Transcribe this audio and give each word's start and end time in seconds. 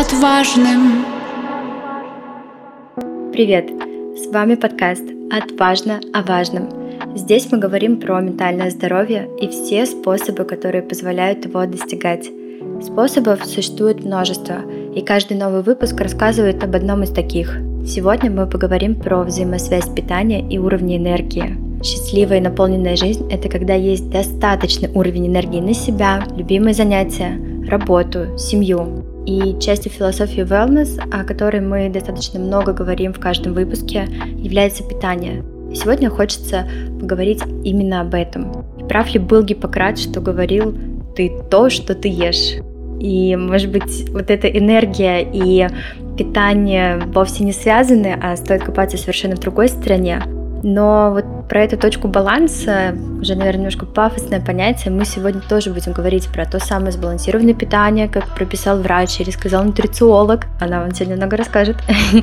отважным 0.00 1.04
Привет! 3.32 3.70
С 4.16 4.32
вами 4.32 4.54
подкаст 4.54 5.02
«Отважно 5.30 6.00
о 6.12 6.22
важном». 6.22 6.68
Здесь 7.14 7.50
мы 7.50 7.58
говорим 7.58 8.00
про 8.00 8.20
ментальное 8.20 8.70
здоровье 8.70 9.28
и 9.40 9.48
все 9.48 9.86
способы, 9.86 10.44
которые 10.44 10.82
позволяют 10.82 11.44
его 11.44 11.64
достигать. 11.66 12.28
Способов 12.82 13.44
существует 13.44 14.04
множество, 14.04 14.62
и 14.94 15.00
каждый 15.00 15.36
новый 15.36 15.62
выпуск 15.62 16.00
рассказывает 16.00 16.62
об 16.64 16.74
одном 16.74 17.02
из 17.02 17.10
таких. 17.10 17.58
Сегодня 17.86 18.30
мы 18.30 18.46
поговорим 18.46 18.94
про 18.94 19.22
взаимосвязь 19.22 19.88
питания 19.94 20.40
и 20.48 20.58
уровня 20.58 20.96
энергии. 20.96 21.73
Счастливая 21.84 22.38
и 22.38 22.40
наполненная 22.40 22.96
жизнь– 22.96 23.28
это 23.30 23.50
когда 23.50 23.74
есть 23.74 24.08
достаточный 24.08 24.88
уровень 24.94 25.26
энергии 25.26 25.60
на 25.60 25.74
себя, 25.74 26.24
любимые 26.34 26.72
занятия, 26.72 27.38
работу, 27.68 28.38
семью. 28.38 29.04
И 29.26 29.58
частью 29.60 29.92
философии 29.92 30.42
wellness, 30.42 30.98
о 31.12 31.24
которой 31.24 31.60
мы 31.60 31.90
достаточно 31.90 32.40
много 32.40 32.72
говорим 32.72 33.12
в 33.12 33.20
каждом 33.20 33.52
выпуске, 33.52 34.08
является 34.34 34.82
питание. 34.82 35.44
И 35.70 35.74
сегодня 35.74 36.08
хочется 36.08 36.66
поговорить 36.98 37.42
именно 37.64 38.00
об 38.00 38.14
этом. 38.14 38.64
И 38.78 38.84
прав 38.84 39.12
ли 39.12 39.20
был 39.20 39.42
Гиппократ, 39.42 39.98
что 39.98 40.22
говорил 40.22 40.74
«ты 41.14 41.30
то, 41.50 41.68
что 41.68 41.94
ты 41.94 42.08
ешь»? 42.08 42.62
И, 42.98 43.36
может 43.36 43.70
быть, 43.70 44.08
вот 44.08 44.30
эта 44.30 44.48
энергия 44.48 45.20
и 45.20 45.68
питание 46.16 47.02
вовсе 47.12 47.44
не 47.44 47.52
связаны, 47.52 48.18
а 48.22 48.36
стоит 48.36 48.62
копаться 48.62 48.96
совершенно 48.96 49.36
в 49.36 49.40
другой 49.40 49.68
стороне. 49.68 50.22
Но 50.64 51.10
вот 51.12 51.46
про 51.46 51.62
эту 51.62 51.76
точку 51.76 52.08
баланса, 52.08 52.96
уже, 53.20 53.34
наверное, 53.34 53.58
немножко 53.58 53.84
пафосное 53.84 54.40
понятие, 54.40 54.94
мы 54.94 55.04
сегодня 55.04 55.42
тоже 55.42 55.70
будем 55.70 55.92
говорить 55.92 56.26
про 56.28 56.46
то 56.46 56.58
самое 56.58 56.90
сбалансированное 56.90 57.52
питание, 57.52 58.08
как 58.08 58.34
прописал 58.34 58.80
врач 58.80 59.20
или 59.20 59.28
сказал 59.28 59.62
нутрициолог. 59.62 60.46
Она 60.58 60.80
вам 60.80 60.94
сегодня 60.94 61.16
много 61.16 61.36
расскажет. 61.36 61.76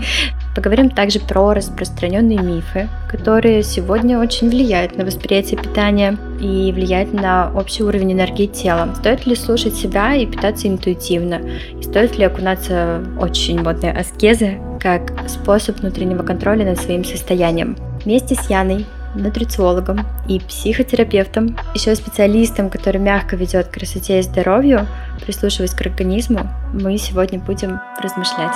Поговорим 0.55 0.89
также 0.89 1.19
про 1.19 1.53
распространенные 1.53 2.39
мифы, 2.39 2.89
которые 3.07 3.61
сегодня 3.61 4.19
очень 4.19 4.49
влияют 4.49 4.97
на 4.97 5.05
восприятие 5.05 5.59
питания 5.59 6.17
и 6.41 6.71
влияют 6.71 7.13
на 7.13 7.51
общий 7.55 7.83
уровень 7.83 8.13
энергии 8.13 8.47
тела. 8.47 8.89
Стоит 8.95 9.27
ли 9.27 9.35
слушать 9.35 9.75
себя 9.75 10.15
и 10.15 10.25
питаться 10.25 10.67
интуитивно? 10.67 11.41
И 11.79 11.83
стоит 11.83 12.17
ли 12.17 12.25
окунаться 12.25 13.03
в 13.05 13.21
очень 13.21 13.61
модные 13.61 13.93
аскезы 13.93 14.57
как 14.79 15.11
способ 15.29 15.81
внутреннего 15.81 16.23
контроля 16.23 16.65
над 16.65 16.79
своим 16.79 17.05
состоянием? 17.05 17.77
Вместе 18.03 18.33
с 18.35 18.49
Яной, 18.49 18.85
нутрициологом 19.13 19.99
и 20.27 20.39
психотерапевтом, 20.39 21.55
еще 21.75 21.95
специалистом, 21.95 22.69
который 22.69 22.99
мягко 22.99 23.35
ведет 23.35 23.67
к 23.67 23.73
красоте 23.73 24.19
и 24.19 24.23
здоровью, 24.23 24.87
прислушиваясь 25.23 25.73
к 25.73 25.81
организму, 25.81 26.49
мы 26.73 26.97
сегодня 26.97 27.39
будем 27.39 27.79
размышлять. 28.01 28.55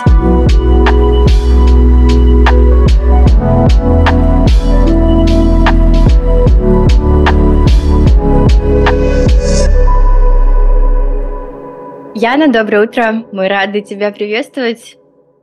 Яна, 12.16 12.48
доброе 12.48 12.88
утро. 12.88 13.26
Мы 13.32 13.48
рады 13.48 13.82
тебя 13.82 14.12
приветствовать. 14.12 14.98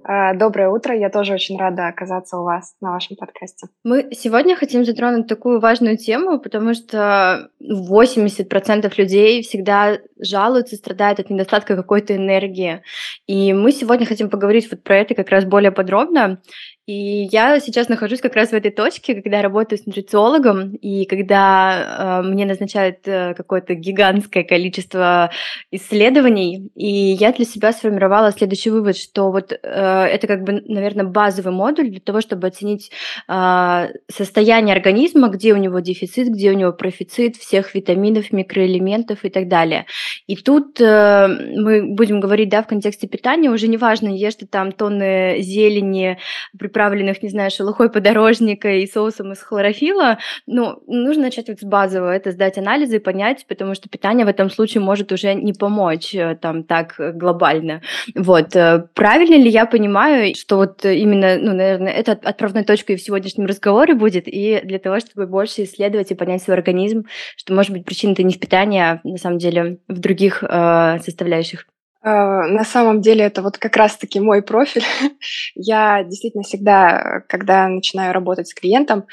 А, 0.05 0.34
доброе 0.34 0.69
утро. 0.69 0.97
Я 0.97 1.11
тоже 1.11 1.34
очень 1.34 1.58
рада 1.58 1.86
оказаться 1.86 2.39
у 2.39 2.42
вас 2.42 2.75
на 2.81 2.92
вашем 2.92 3.17
подкасте. 3.17 3.69
Мы 3.84 4.09
сегодня 4.12 4.56
хотим 4.56 4.84
затронуть 4.84 5.28
такую 5.28 5.61
важную 5.61 5.97
тему, 5.97 6.41
потому 6.41 6.75
что 6.75 7.50
80% 7.61 8.93
людей 8.97 9.43
всегда 9.43 9.99
жалуются, 10.19 10.76
страдают 10.76 11.21
от 11.21 11.31
недостатка 11.31 11.76
какой-то 11.76 12.16
энергии. 12.16 12.82
И 13.26 13.53
мы 13.53 13.71
сегодня 13.71 14.06
хотим 14.06 14.28
поговорить 14.28 14.71
вот 14.71 14.82
про 14.82 14.99
это 14.99 15.15
как 15.15 15.28
раз 15.28 15.44
более 15.44 15.71
подробно. 15.71 16.41
И 16.84 17.28
я 17.31 17.60
сейчас 17.60 17.88
нахожусь 17.88 18.20
как 18.20 18.34
раз 18.34 18.50
в 18.50 18.54
этой 18.54 18.72
точке, 18.72 19.15
когда 19.15 19.41
работаю 19.41 19.78
с 19.78 19.87
нутрициологом, 19.87 20.75
и 20.75 21.04
когда 21.04 22.22
э, 22.22 22.26
мне 22.26 22.44
назначают 22.44 23.06
э, 23.06 23.34
какое-то 23.34 23.75
гигантское 23.75 24.43
количество 24.43 25.31
исследований, 25.70 26.70
и 26.75 26.88
я 26.91 27.32
для 27.32 27.44
себя 27.44 27.72
сформировала 27.72 28.32
следующий 28.32 28.70
вывод, 28.70 28.97
что 28.97 29.31
вот 29.31 29.53
э, 29.53 29.56
это 29.62 30.26
как 30.26 30.43
бы, 30.43 30.60
наверное, 30.66 31.04
базовый 31.04 31.53
модуль 31.53 31.88
для 31.88 32.00
того, 32.00 32.20
чтобы 32.20 32.48
оценить 32.48 32.91
э, 33.28 33.88
состояние 34.10 34.75
организма, 34.75 35.28
где 35.28 35.54
у 35.54 35.59
него 35.59 35.78
дефицит, 35.78 36.31
где 36.31 36.50
у 36.50 36.54
него 36.54 36.72
профицит 36.72 37.37
всех 37.37 37.76
витаминов, 37.76 38.32
микроэлементов 38.32 39.25
и 39.25 39.31
так 39.31 39.47
далее. 39.47 39.87
И 40.26 40.34
тут 40.34 40.81
э, 40.81 41.28
мы 41.54 41.94
будем 41.94 42.19
говорить, 42.19 42.49
да, 42.49 42.60
в 42.64 42.66
контексте 42.66 43.06
питания, 43.06 43.50
уже 43.50 43.69
неважно, 43.69 44.09
ешь 44.09 44.34
ты 44.34 44.47
там 44.47 44.72
тонны 44.72 45.37
зелени, 45.43 46.19
приправленных, 46.72 47.22
не 47.22 47.28
знаю, 47.28 47.50
шелухой 47.50 47.91
подорожника 47.91 48.69
и 48.69 48.87
соусом 48.87 49.33
из 49.33 49.43
хлорофила, 49.43 50.19
ну, 50.47 50.83
нужно 50.87 51.25
начать 51.25 51.49
вот 51.49 51.60
с 51.60 51.65
базового, 51.65 52.10
это 52.10 52.31
сдать 52.31 52.56
анализы 52.56 52.97
и 52.97 52.99
понять, 52.99 53.44
потому 53.47 53.75
что 53.75 53.88
питание 53.88 54.25
в 54.25 54.28
этом 54.28 54.50
случае 54.50 54.82
может 54.82 55.12
уже 55.12 55.34
не 55.34 55.53
помочь 55.53 56.15
э, 56.15 56.37
там 56.41 56.65
так 56.65 56.94
глобально. 56.99 57.82
Вот. 58.15 58.56
Э, 58.56 58.87
правильно 58.94 59.34
ли 59.34 59.50
я 59.50 59.66
понимаю, 59.66 60.34
что 60.34 60.56
вот 60.56 60.84
именно, 60.84 61.37
ну, 61.38 61.53
наверное, 61.53 61.93
это 61.93 62.12
отправной 62.12 62.65
точкой 62.65 62.97
в 62.97 63.03
сегодняшнем 63.03 63.47
разговоре 63.47 63.94
будет, 63.94 64.25
и 64.27 64.61
для 64.65 64.78
того, 64.78 64.99
чтобы 65.00 65.27
больше 65.27 65.65
исследовать 65.65 66.11
и 66.11 66.15
понять 66.15 66.43
свой 66.43 66.56
организм, 66.56 67.05
что, 67.37 67.53
может 67.53 67.72
быть, 67.72 67.84
причина-то 67.84 68.22
не 68.22 68.32
в 68.32 68.41
питании, 68.41 68.81
а 68.81 69.00
на 69.05 69.19
самом 69.19 69.38
деле 69.38 69.78
в 69.88 69.99
других 69.99 70.43
э, 70.43 70.99
составляющих? 71.05 71.66
А, 72.04 72.48
на 72.48 72.64
самом 72.64 73.00
деле 73.00 73.24
это 73.24 73.42
вот 73.42 73.58
как 73.58 73.76
раз-таки 73.76 74.18
мой 74.18 74.42
профиль. 74.42 74.84
Я 75.54 76.02
действительно 76.02 76.42
всегда, 76.42 77.22
когда 77.28 77.68
начинаю 77.68 78.12
работать 78.12 78.48
с 78.48 78.54
клиентом, 78.54 79.04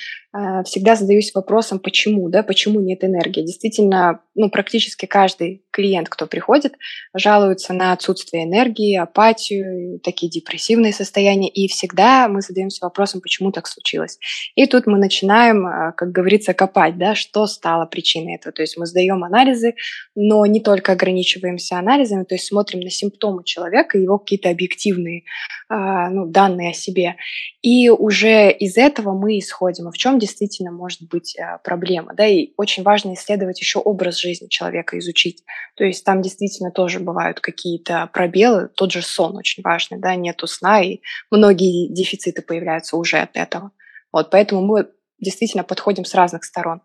всегда 0.63 0.95
задаюсь 0.95 1.33
вопросом, 1.33 1.79
почему, 1.79 2.29
да, 2.29 2.43
почему 2.43 2.79
нет 2.81 3.03
энергии. 3.03 3.41
Действительно, 3.41 4.21
ну, 4.35 4.49
практически 4.49 5.07
каждый 5.07 5.63
клиент, 5.71 6.07
кто 6.07 6.27
приходит, 6.27 6.75
жалуется 7.15 7.73
на 7.73 7.93
отсутствие 7.93 8.43
энергии, 8.43 8.95
апатию, 8.95 9.99
такие 10.01 10.29
депрессивные 10.29 10.93
состояния, 10.93 11.49
и 11.49 11.67
всегда 11.67 12.27
мы 12.27 12.41
задаемся 12.41 12.85
вопросом, 12.85 13.21
почему 13.21 13.51
так 13.51 13.67
случилось. 13.67 14.19
И 14.55 14.67
тут 14.67 14.85
мы 14.85 14.99
начинаем, 14.99 15.65
а, 15.65 15.93
как 15.93 16.11
говорится, 16.11 16.53
копать, 16.53 16.97
да, 16.97 17.15
что 17.15 17.47
стало 17.47 17.85
причиной 17.85 18.35
этого. 18.35 18.53
То 18.53 18.61
есть 18.61 18.77
мы 18.77 18.85
сдаем 18.85 19.23
анализы, 19.23 19.73
но 20.15 20.45
не 20.45 20.59
только 20.59 20.91
ограничиваемся 20.91 21.79
анализами, 21.79 22.23
то 22.23 22.35
есть 22.35 22.45
смотрим 22.45 22.81
на 22.81 22.91
симптомы 22.91 23.43
человека, 23.43 23.97
его 23.97 24.19
какие-то 24.19 24.49
объективные 24.49 25.23
а, 25.69 26.09
ну, 26.09 26.27
данные 26.27 26.71
о 26.71 26.73
себе. 26.73 27.15
И 27.61 27.89
уже 27.89 28.51
из 28.51 28.77
этого 28.77 29.17
мы 29.17 29.39
исходим. 29.39 29.87
А 29.87 29.91
в 29.91 29.97
чем 29.97 30.18
действительно 30.19 30.71
может 30.71 31.01
быть 31.09 31.37
а, 31.37 31.57
проблема? 31.59 32.13
Да? 32.13 32.27
И 32.27 32.53
очень 32.57 32.83
важно 32.83 33.13
исследовать 33.13 33.59
еще 33.59 33.79
образ 33.79 34.17
жизни 34.17 34.47
человека, 34.47 34.99
изучить. 34.99 35.43
То 35.75 35.83
есть 35.83 36.03
там 36.03 36.21
действительно 36.21 36.71
тоже 36.71 36.99
бывают 36.99 37.39
какие-то 37.39 38.09
пробелы. 38.13 38.69
Тот 38.75 38.91
же 38.91 39.01
сон 39.01 39.37
очень 39.37 39.63
важный. 39.63 39.99
Да? 39.99 40.15
Нету 40.15 40.47
сна, 40.47 40.81
и 40.81 40.99
многие 41.31 41.91
дефициты 41.91 42.41
появляются 42.41 42.97
уже 42.97 43.17
от 43.17 43.35
этого. 43.35 43.71
Вот, 44.11 44.29
поэтому 44.31 44.61
мы 44.61 44.89
действительно 45.19 45.63
подходим 45.63 46.05
с 46.05 46.13
разных 46.13 46.43
сторон. 46.43 46.81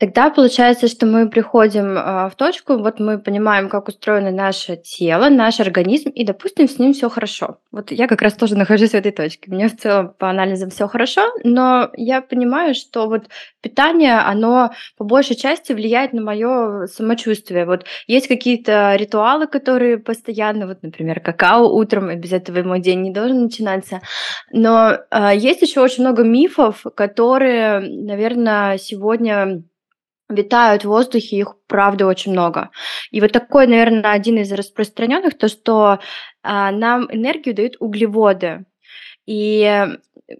Тогда 0.00 0.30
получается, 0.30 0.88
что 0.88 1.06
мы 1.06 1.28
приходим 1.28 1.96
а, 1.96 2.28
в 2.28 2.34
точку, 2.36 2.78
вот 2.78 3.00
мы 3.00 3.18
понимаем, 3.18 3.68
как 3.68 3.88
устроено 3.88 4.30
наше 4.30 4.76
тело, 4.76 5.28
наш 5.28 5.60
организм, 5.60 6.10
и, 6.10 6.24
допустим, 6.24 6.68
с 6.68 6.78
ним 6.78 6.92
все 6.92 7.08
хорошо. 7.08 7.58
Вот 7.70 7.90
я 7.90 8.08
как 8.08 8.22
раз 8.22 8.34
тоже 8.34 8.56
нахожусь 8.56 8.90
в 8.90 8.94
этой 8.94 9.12
точке. 9.12 9.50
Меня 9.50 9.68
в 9.68 9.76
целом 9.76 10.14
по 10.18 10.30
анализам 10.30 10.70
все 10.70 10.88
хорошо, 10.88 11.22
но 11.44 11.90
я 11.96 12.22
понимаю, 12.22 12.74
что 12.74 13.08
вот 13.08 13.26
питание, 13.60 14.18
оно 14.18 14.72
по 14.96 15.04
большей 15.04 15.36
части 15.36 15.72
влияет 15.72 16.12
на 16.12 16.22
мое 16.22 16.86
самочувствие. 16.86 17.66
Вот 17.66 17.84
есть 18.06 18.28
какие-то 18.28 18.96
ритуалы, 18.96 19.46
которые 19.46 19.98
постоянно, 19.98 20.66
вот, 20.66 20.82
например, 20.82 21.20
какао 21.20 21.68
утром, 21.68 22.10
и 22.10 22.16
без 22.16 22.32
этого 22.32 22.62
мой 22.62 22.80
день 22.80 23.02
не 23.02 23.10
должен 23.10 23.42
начинаться. 23.44 24.00
Но 24.50 24.98
э, 25.10 25.30
есть 25.36 25.62
еще 25.62 25.80
очень 25.80 26.02
много 26.02 26.24
мифов, 26.24 26.84
которые, 26.94 27.80
наверное, 27.80 28.78
сегодня 28.78 29.62
витают 30.28 30.84
в 30.84 30.88
воздухе, 30.88 31.36
их 31.36 31.56
правда 31.66 32.06
очень 32.06 32.32
много. 32.32 32.70
И 33.10 33.20
вот 33.20 33.32
такой, 33.32 33.66
наверное, 33.66 34.12
один 34.12 34.38
из 34.38 34.52
распространенных, 34.52 35.36
то, 35.36 35.48
что 35.48 35.98
а, 36.42 36.70
нам 36.70 37.08
энергию 37.12 37.54
дают 37.54 37.76
углеводы. 37.80 38.64
И 39.26 39.86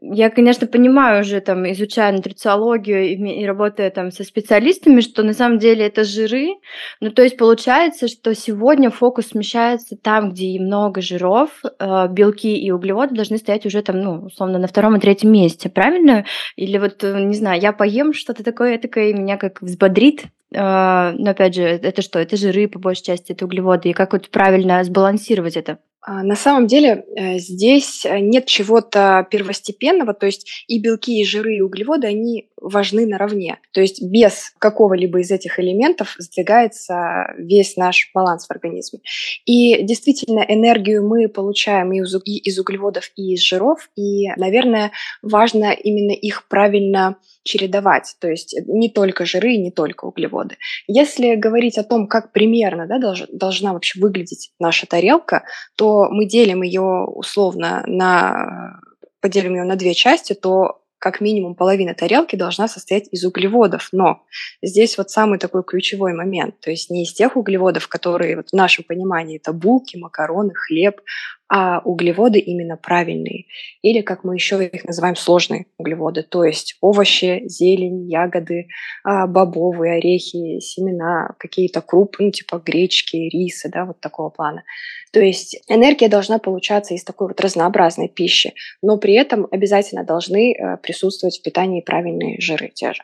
я, 0.00 0.30
конечно, 0.30 0.66
понимаю 0.66 1.20
уже, 1.20 1.40
там, 1.40 1.70
изучая 1.70 2.12
нутрициологию 2.12 3.04
и, 3.04 3.42
и 3.42 3.46
работая 3.46 3.90
там 3.90 4.10
со 4.10 4.24
специалистами, 4.24 5.00
что 5.00 5.22
на 5.22 5.34
самом 5.34 5.58
деле 5.58 5.86
это 5.86 6.04
жиры. 6.04 6.54
Ну, 7.00 7.10
то 7.10 7.22
есть 7.22 7.36
получается, 7.36 8.08
что 8.08 8.34
сегодня 8.34 8.90
фокус 8.90 9.28
смещается 9.28 9.96
там, 9.96 10.32
где 10.32 10.58
много 10.58 11.02
жиров, 11.02 11.62
э, 11.64 12.08
белки 12.08 12.56
и 12.56 12.70
углеводы 12.70 13.14
должны 13.14 13.36
стоять 13.36 13.66
уже 13.66 13.82
там, 13.82 14.00
ну, 14.00 14.24
условно, 14.26 14.58
на 14.58 14.68
втором 14.68 14.96
и 14.96 15.00
третьем 15.00 15.32
месте, 15.32 15.68
правильно? 15.68 16.24
Или 16.56 16.78
вот, 16.78 17.04
э, 17.04 17.20
не 17.20 17.34
знаю, 17.34 17.60
я 17.60 17.72
поем 17.72 18.14
что-то 18.14 18.42
такое, 18.42 18.78
такое 18.78 19.12
меня 19.12 19.36
как 19.36 19.60
взбодрит, 19.60 20.22
э, 20.22 20.56
но 20.56 21.30
опять 21.30 21.54
же, 21.54 21.62
это 21.62 22.00
что? 22.00 22.18
Это 22.18 22.38
жиры, 22.38 22.68
по 22.68 22.78
большей 22.78 23.04
части, 23.04 23.32
это 23.32 23.44
углеводы. 23.44 23.90
И 23.90 23.92
как 23.92 24.14
вот 24.14 24.30
правильно 24.30 24.82
сбалансировать 24.82 25.58
это? 25.58 25.78
А, 26.06 26.22
на 26.22 26.36
самом 26.36 26.66
деле 26.66 27.06
э, 27.16 27.38
здесь 27.38 28.04
э, 28.04 28.18
нет 28.18 28.44
чего-то 28.44 29.26
первостепенного, 29.30 30.12
то 30.12 30.26
есть 30.26 30.64
и 30.68 30.78
белки, 30.78 31.18
и 31.18 31.24
жиры, 31.24 31.56
и 31.56 31.62
углеводы, 31.62 32.06
они 32.06 32.50
важны 32.64 33.06
наравне. 33.06 33.58
То 33.72 33.80
есть 33.80 34.02
без 34.02 34.52
какого-либо 34.58 35.20
из 35.20 35.30
этих 35.30 35.58
элементов 35.60 36.16
сдвигается 36.18 37.34
весь 37.38 37.76
наш 37.76 38.10
баланс 38.14 38.46
в 38.46 38.50
организме. 38.50 39.00
И 39.44 39.82
действительно 39.82 40.40
энергию 40.40 41.06
мы 41.06 41.28
получаем 41.28 41.92
и 41.92 42.00
из 42.00 42.58
углеводов, 42.58 43.10
и 43.16 43.34
из 43.34 43.40
жиров, 43.40 43.90
и, 43.96 44.28
наверное, 44.36 44.92
важно 45.22 45.72
именно 45.72 46.12
их 46.12 46.48
правильно 46.48 47.16
чередовать, 47.44 48.16
то 48.20 48.28
есть 48.28 48.56
не 48.66 48.88
только 48.88 49.26
жиры 49.26 49.56
не 49.56 49.70
только 49.70 50.06
углеводы. 50.06 50.56
Если 50.86 51.34
говорить 51.34 51.76
о 51.76 51.84
том, 51.84 52.08
как 52.08 52.32
примерно 52.32 52.86
да, 52.86 52.98
долж, 52.98 53.24
должна 53.30 53.74
вообще 53.74 54.00
выглядеть 54.00 54.50
наша 54.58 54.86
тарелка, 54.86 55.44
то 55.76 56.06
мы 56.10 56.24
делим 56.24 56.62
ее 56.62 57.04
условно 57.04 57.84
на 57.86 58.80
поделим 59.20 59.54
ее 59.54 59.64
на 59.64 59.76
две 59.76 59.94
части, 59.94 60.34
то 60.34 60.83
как 61.04 61.20
минимум 61.20 61.54
половина 61.54 61.92
тарелки 61.92 62.34
должна 62.34 62.66
состоять 62.66 63.08
из 63.12 63.26
углеводов. 63.26 63.90
Но 63.92 64.22
здесь 64.62 64.96
вот 64.96 65.10
самый 65.10 65.38
такой 65.38 65.62
ключевой 65.62 66.14
момент. 66.14 66.58
То 66.60 66.70
есть 66.70 66.88
не 66.88 67.02
из 67.02 67.12
тех 67.12 67.36
углеводов, 67.36 67.88
которые 67.88 68.36
вот 68.36 68.48
в 68.48 68.52
нашем 68.54 68.84
понимании 68.84 69.36
это 69.36 69.52
булки, 69.52 69.98
макароны, 69.98 70.54
хлеб, 70.54 71.02
а 71.48 71.80
углеводы 71.80 72.38
именно 72.38 72.76
правильные. 72.76 73.44
Или, 73.82 74.00
как 74.00 74.24
мы 74.24 74.34
еще 74.34 74.64
их 74.64 74.84
называем, 74.84 75.14
сложные 75.14 75.66
углеводы. 75.78 76.22
То 76.22 76.44
есть 76.44 76.76
овощи, 76.80 77.42
зелень, 77.46 78.08
ягоды, 78.10 78.68
а, 79.04 79.26
бобовые, 79.26 79.96
орехи, 79.96 80.60
семена, 80.60 81.34
какие-то 81.38 81.80
крупы, 81.80 82.24
ну, 82.24 82.30
типа 82.30 82.62
гречки, 82.64 83.16
риса, 83.16 83.68
да, 83.68 83.84
вот 83.84 84.00
такого 84.00 84.30
плана. 84.30 84.64
То 85.12 85.20
есть 85.20 85.60
энергия 85.68 86.08
должна 86.08 86.38
получаться 86.38 86.94
из 86.94 87.04
такой 87.04 87.28
вот 87.28 87.40
разнообразной 87.40 88.08
пищи, 88.08 88.54
но 88.82 88.96
при 88.96 89.14
этом 89.14 89.46
обязательно 89.50 90.02
должны 90.04 90.52
э, 90.52 90.76
присутствовать 90.78 91.38
в 91.38 91.42
питании 91.42 91.82
правильные 91.82 92.40
жиры 92.40 92.70
те 92.74 92.94
же. 92.94 93.02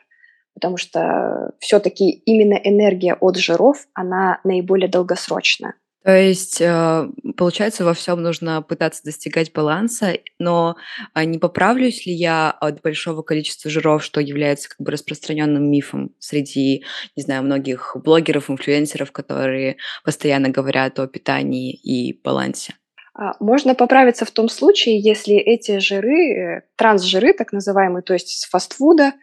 Потому 0.53 0.77
что 0.77 1.53
все-таки 1.59 2.09
именно 2.09 2.55
энергия 2.55 3.13
от 3.13 3.37
жиров, 3.37 3.87
она 3.93 4.41
наиболее 4.43 4.89
долгосрочная. 4.89 5.75
То 6.03 6.17
есть, 6.17 6.59
э, 6.59 7.09
получается, 7.37 7.85
во 7.85 7.93
всем 7.93 8.23
нужно 8.23 8.63
пытаться 8.63 9.03
достигать 9.03 9.53
баланса, 9.53 10.17
но 10.39 10.75
а, 11.13 11.25
не 11.25 11.37
поправлюсь 11.37 12.07
ли 12.07 12.13
я 12.13 12.49
от 12.49 12.81
большого 12.81 13.21
количества 13.21 13.69
жиров, 13.69 14.03
что 14.03 14.19
является 14.19 14.69
как 14.69 14.79
бы 14.79 14.91
распространенным 14.91 15.69
мифом 15.69 16.15
среди, 16.17 16.83
не 17.15 17.23
знаю, 17.23 17.43
многих 17.43 17.95
блогеров, 18.03 18.49
инфлюенсеров, 18.49 19.11
которые 19.11 19.77
постоянно 20.03 20.49
говорят 20.49 20.97
о 20.97 21.05
питании 21.05 21.73
и 21.73 22.19
балансе? 22.23 22.73
А, 23.13 23.33
можно 23.39 23.75
поправиться 23.75 24.25
в 24.25 24.31
том 24.31 24.49
случае, 24.49 24.99
если 24.99 25.35
эти 25.35 25.77
жиры, 25.77 26.33
э, 26.33 26.61
трансжиры 26.77 27.33
так 27.33 27.51
называемые, 27.51 28.01
то 28.01 28.13
есть 28.13 28.29
с 28.29 28.49
фастфуда, 28.49 29.13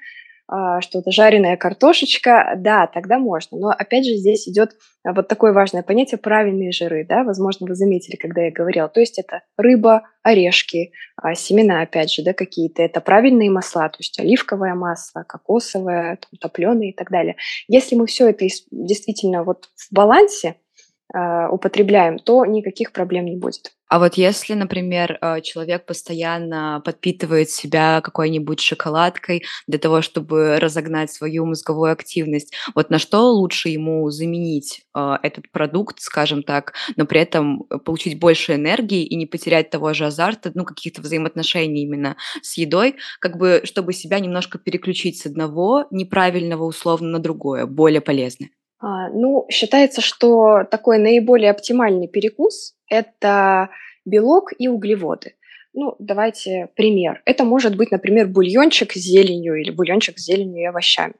что-то 0.81 1.11
жареная 1.11 1.56
картошечка, 1.56 2.55
да, 2.56 2.87
тогда 2.87 3.19
можно. 3.19 3.59
Но 3.59 3.69
опять 3.69 4.06
же 4.06 4.15
здесь 4.15 4.49
идет 4.49 4.77
а, 5.05 5.12
вот 5.12 5.29
такое 5.29 5.53
важное 5.53 5.83
понятие 5.83 6.19
правильные 6.19 6.73
жиры, 6.73 7.05
да, 7.09 7.23
возможно, 7.23 7.67
вы 7.67 7.75
заметили, 7.75 8.17
когда 8.17 8.43
я 8.43 8.50
говорила. 8.50 8.89
То 8.89 9.00
есть 9.00 9.19
это 9.19 9.43
рыба, 9.56 10.03
орешки, 10.23 10.93
а, 11.17 11.35
семена, 11.35 11.83
опять 11.83 12.11
же, 12.11 12.23
да, 12.23 12.33
какие-то. 12.33 12.83
Это 12.83 13.00
правильные 13.00 13.50
масла, 13.50 13.89
то 13.89 13.99
есть 13.99 14.19
оливковое 14.19 14.75
масло, 14.75 15.25
кокосовое, 15.27 16.19
топленое 16.41 16.91
и 16.91 16.95
так 16.95 17.11
далее. 17.11 17.37
Если 17.69 17.95
мы 17.95 18.06
все 18.06 18.29
это 18.29 18.47
действительно 18.71 19.45
вот 19.45 19.67
в 19.77 19.93
балансе, 19.93 20.56
употребляем, 21.15 22.19
то 22.19 22.45
никаких 22.45 22.93
проблем 22.93 23.27
не 23.27 23.37
будет. 23.37 23.73
А 23.89 23.99
вот 23.99 24.15
если, 24.15 24.53
например, 24.53 25.19
э, 25.21 25.41
человек 25.41 25.87
постоянно 25.87 26.83
подпитывает 26.85 27.49
себя 27.49 28.03
какой-нибудь 28.03 28.61
шоколадкой 28.61 29.45
для 29.67 29.79
того, 29.79 30.03
чтобы 30.03 30.59
разогнать 30.61 31.11
свою 31.11 31.47
мозговую 31.47 31.93
активность, 31.93 32.53
вот 32.75 32.91
на 32.91 32.99
что 32.99 33.31
лучше 33.33 33.71
ему 33.71 34.11
заменить 34.11 34.83
э, 34.95 35.17
этот 35.23 35.51
продукт, 35.51 36.01
скажем 36.01 36.43
так, 36.43 36.75
но 36.97 37.07
при 37.07 37.21
этом 37.21 37.65
получить 37.85 38.19
больше 38.21 38.55
энергии 38.57 39.05
и 39.05 39.17
не 39.17 39.25
потерять 39.25 39.71
того 39.71 39.95
же 39.95 40.05
азарта, 40.07 40.53
ну, 40.55 40.65
каких-то 40.65 41.01
взаимоотношений 41.01 41.83
именно 41.83 42.17
с 42.43 42.59
едой, 42.59 42.97
как 43.21 43.39
бы, 43.39 43.63
чтобы 43.65 43.95
себя 43.95 44.21
немножко 44.21 44.59
переключить 44.59 45.19
с 45.19 45.25
одного 45.27 45.87
неправильного 45.91 46.65
условно 46.65 47.09
на 47.09 47.19
другое, 47.21 47.65
более 47.65 48.03
полезное? 48.03 48.51
А, 48.81 49.09
ну, 49.09 49.47
считается, 49.51 50.01
что 50.01 50.65
такой 50.71 50.99
наиболее 50.99 51.51
оптимальный 51.51 52.09
перекус– 52.09 52.75
это 52.89 53.71
белок 54.05 54.53
и 54.57 54.69
углеводы. 54.69 55.35
Ну, 55.75 55.97
давайте 55.99 56.71
пример. 56.77 57.21
Это 57.25 57.45
может 57.45 57.77
быть, 57.77 57.91
например, 57.91 58.29
бульончик 58.29 58.93
с 58.93 58.97
зеленью 58.97 59.55
или 59.61 59.71
бульончик 59.71 60.19
с 60.19 60.25
зеленью 60.25 60.63
и 60.63 60.67
овощами. 60.67 61.15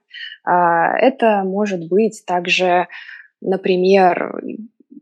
А, 0.45 0.97
это 0.99 1.43
может 1.45 1.89
быть 1.89 2.23
также, 2.27 2.89
например, 3.41 4.41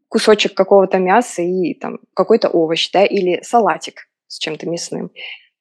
кусочек 0.09 0.55
какого-то 0.55 0.99
мяса 0.99 1.43
и 1.43 1.75
там 1.75 2.01
какой-то 2.15 2.49
овощ, 2.49 2.91
да, 2.91 3.05
или 3.05 3.41
салатик 3.43 4.09
с 4.27 4.39
чем-то 4.39 4.69
мясным. 4.69 5.11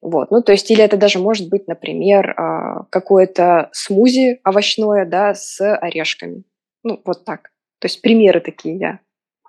Вот, 0.01 0.31
ну, 0.31 0.41
то 0.41 0.51
есть, 0.51 0.69
или 0.71 0.83
это 0.83 0.97
даже 0.97 1.19
может 1.19 1.49
быть, 1.49 1.67
например, 1.67 2.33
а, 2.37 2.83
какое-то 2.89 3.69
смузи 3.73 4.39
овощное, 4.45 5.05
да, 5.05 5.33
с 5.33 5.59
орешками. 5.77 6.43
Ну, 6.85 7.01
вот 7.03 7.25
так. 7.25 7.49
То 7.79 7.87
есть 7.87 8.01
примеры 8.01 8.39
такие 8.39 8.77
я 8.77 8.99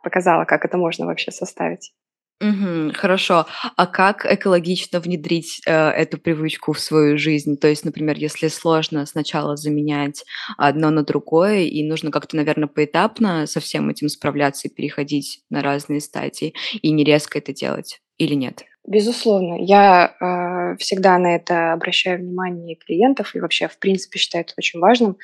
показала, 0.02 0.44
как 0.44 0.64
это 0.64 0.78
можно 0.78 1.06
вообще 1.06 1.30
составить. 1.30 1.92
Мгм. 2.40 2.92
Хорошо. 2.94 3.46
А 3.76 3.86
как 3.86 4.26
экологично 4.26 5.00
внедрить, 5.00 5.62
э, 5.66 5.72
эту 5.72 6.18
привычку 6.18 6.72
в 6.72 6.80
свою 6.80 7.16
жизнь? 7.16 7.56
То 7.56 7.68
есть, 7.68 7.84
например, 7.84 8.16
если 8.18 8.48
сложно 8.48 9.06
сначала 9.06 9.56
заменять 9.56 10.24
одно 10.58 10.90
на 10.90 11.02
другое, 11.02 11.60
и 11.60 11.82
нужно 11.88 12.10
как-то, 12.10 12.36
наверное, 12.36 12.68
поэтапно 12.68 13.46
со 13.46 13.60
всем 13.60 13.88
этим 13.88 14.08
справляться 14.08 14.68
и 14.68 14.70
переходить 14.70 15.40
на 15.50 15.62
разные 15.62 16.00
стадии, 16.00 16.54
и 16.82 16.90
не 16.90 17.04
резко 17.04 17.38
это 17.38 17.54
делать, 17.54 18.00
или 18.18 18.34
нет? 18.34 18.64
Безусловно, 18.86 19.56
я 19.58 20.14
э, 20.20 20.76
всегда 20.76 21.18
на 21.18 21.36
это 21.36 21.72
обращаю 21.72 22.18
внимание 22.20 22.76
клиентов 22.76 23.34
и 23.34 23.40
вообще, 23.40 23.66
в 23.66 23.78
принципе, 23.78 24.18
считаю 24.18 24.44
это 24.44 24.54
очень 24.58 24.78
важным. 24.78 25.16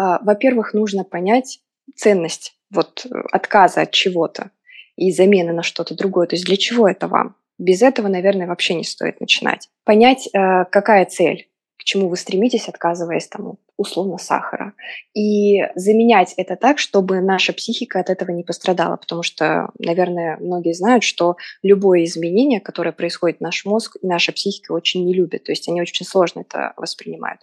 Э, 0.00 0.18
во-первых, 0.22 0.72
нужно 0.74 1.04
понять 1.04 1.60
ценность 1.94 2.54
вот 2.70 3.06
э, 3.06 3.08
отказа 3.32 3.82
от 3.82 3.90
чего-то 3.90 4.50
и 4.96 5.12
замены 5.12 5.52
на 5.52 5.62
что-то 5.62 5.94
другое. 5.94 6.26
То 6.26 6.36
есть 6.36 6.46
для 6.46 6.56
чего 6.56 6.88
это 6.88 7.08
вам? 7.08 7.36
Без 7.58 7.82
этого, 7.82 8.08
наверное, 8.08 8.46
вообще 8.46 8.74
не 8.74 8.84
стоит 8.84 9.20
начинать. 9.20 9.68
Понять, 9.84 10.28
э, 10.32 10.64
какая 10.70 11.04
цель, 11.04 11.48
к 11.76 11.84
чему 11.84 12.08
вы 12.08 12.16
стремитесь, 12.16 12.68
отказываясь 12.68 13.28
там 13.28 13.58
условно 13.80 14.18
сахара. 14.18 14.74
И 15.14 15.62
заменять 15.74 16.34
это 16.36 16.54
так, 16.56 16.78
чтобы 16.78 17.22
наша 17.22 17.54
психика 17.54 17.98
от 17.98 18.10
этого 18.10 18.30
не 18.30 18.44
пострадала, 18.44 18.96
потому 18.96 19.22
что, 19.22 19.70
наверное, 19.78 20.36
многие 20.36 20.74
знают, 20.74 21.02
что 21.02 21.36
любое 21.62 22.04
изменение, 22.04 22.60
которое 22.60 22.92
происходит 22.92 23.40
наш 23.40 23.64
мозг, 23.64 23.96
наша 24.02 24.32
психика 24.32 24.72
очень 24.72 25.06
не 25.06 25.14
любит, 25.14 25.44
то 25.44 25.52
есть 25.52 25.66
они 25.66 25.80
очень 25.80 26.04
сложно 26.04 26.40
это 26.40 26.74
воспринимают. 26.76 27.40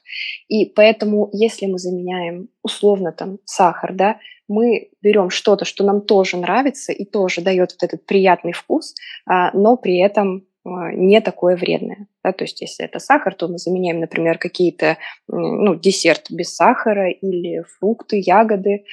И 0.47 0.65
поэтому, 0.65 1.29
если 1.33 1.65
мы 1.65 1.79
заменяем 1.79 2.49
условно 2.61 3.11
там 3.11 3.39
сахар, 3.45 3.93
да, 3.93 4.19
мы 4.47 4.91
берем 5.01 5.31
что-то, 5.31 5.65
что 5.65 5.83
нам 5.83 6.01
тоже 6.01 6.37
нравится 6.37 6.93
и 6.93 7.03
тоже 7.03 7.41
дает 7.41 7.71
вот 7.71 7.81
этот 7.81 8.05
приятный 8.05 8.53
вкус, 8.53 8.93
а, 9.25 9.51
но 9.57 9.75
при 9.75 9.97
этом 9.97 10.45
не 10.93 11.21
такое 11.21 11.55
вредное. 11.55 12.07
Да? 12.23 12.31
То 12.31 12.43
есть 12.43 12.61
если 12.61 12.85
это 12.85 12.99
сахар, 12.99 13.33
то 13.35 13.47
мы 13.47 13.57
заменяем, 13.57 13.99
например, 13.99 14.37
какие-то, 14.37 14.97
ну, 15.27 15.75
десерт 15.75 16.31
без 16.31 16.55
сахара 16.55 17.09
или 17.09 17.63
фрукты, 17.77 18.21
ягоды. 18.23 18.85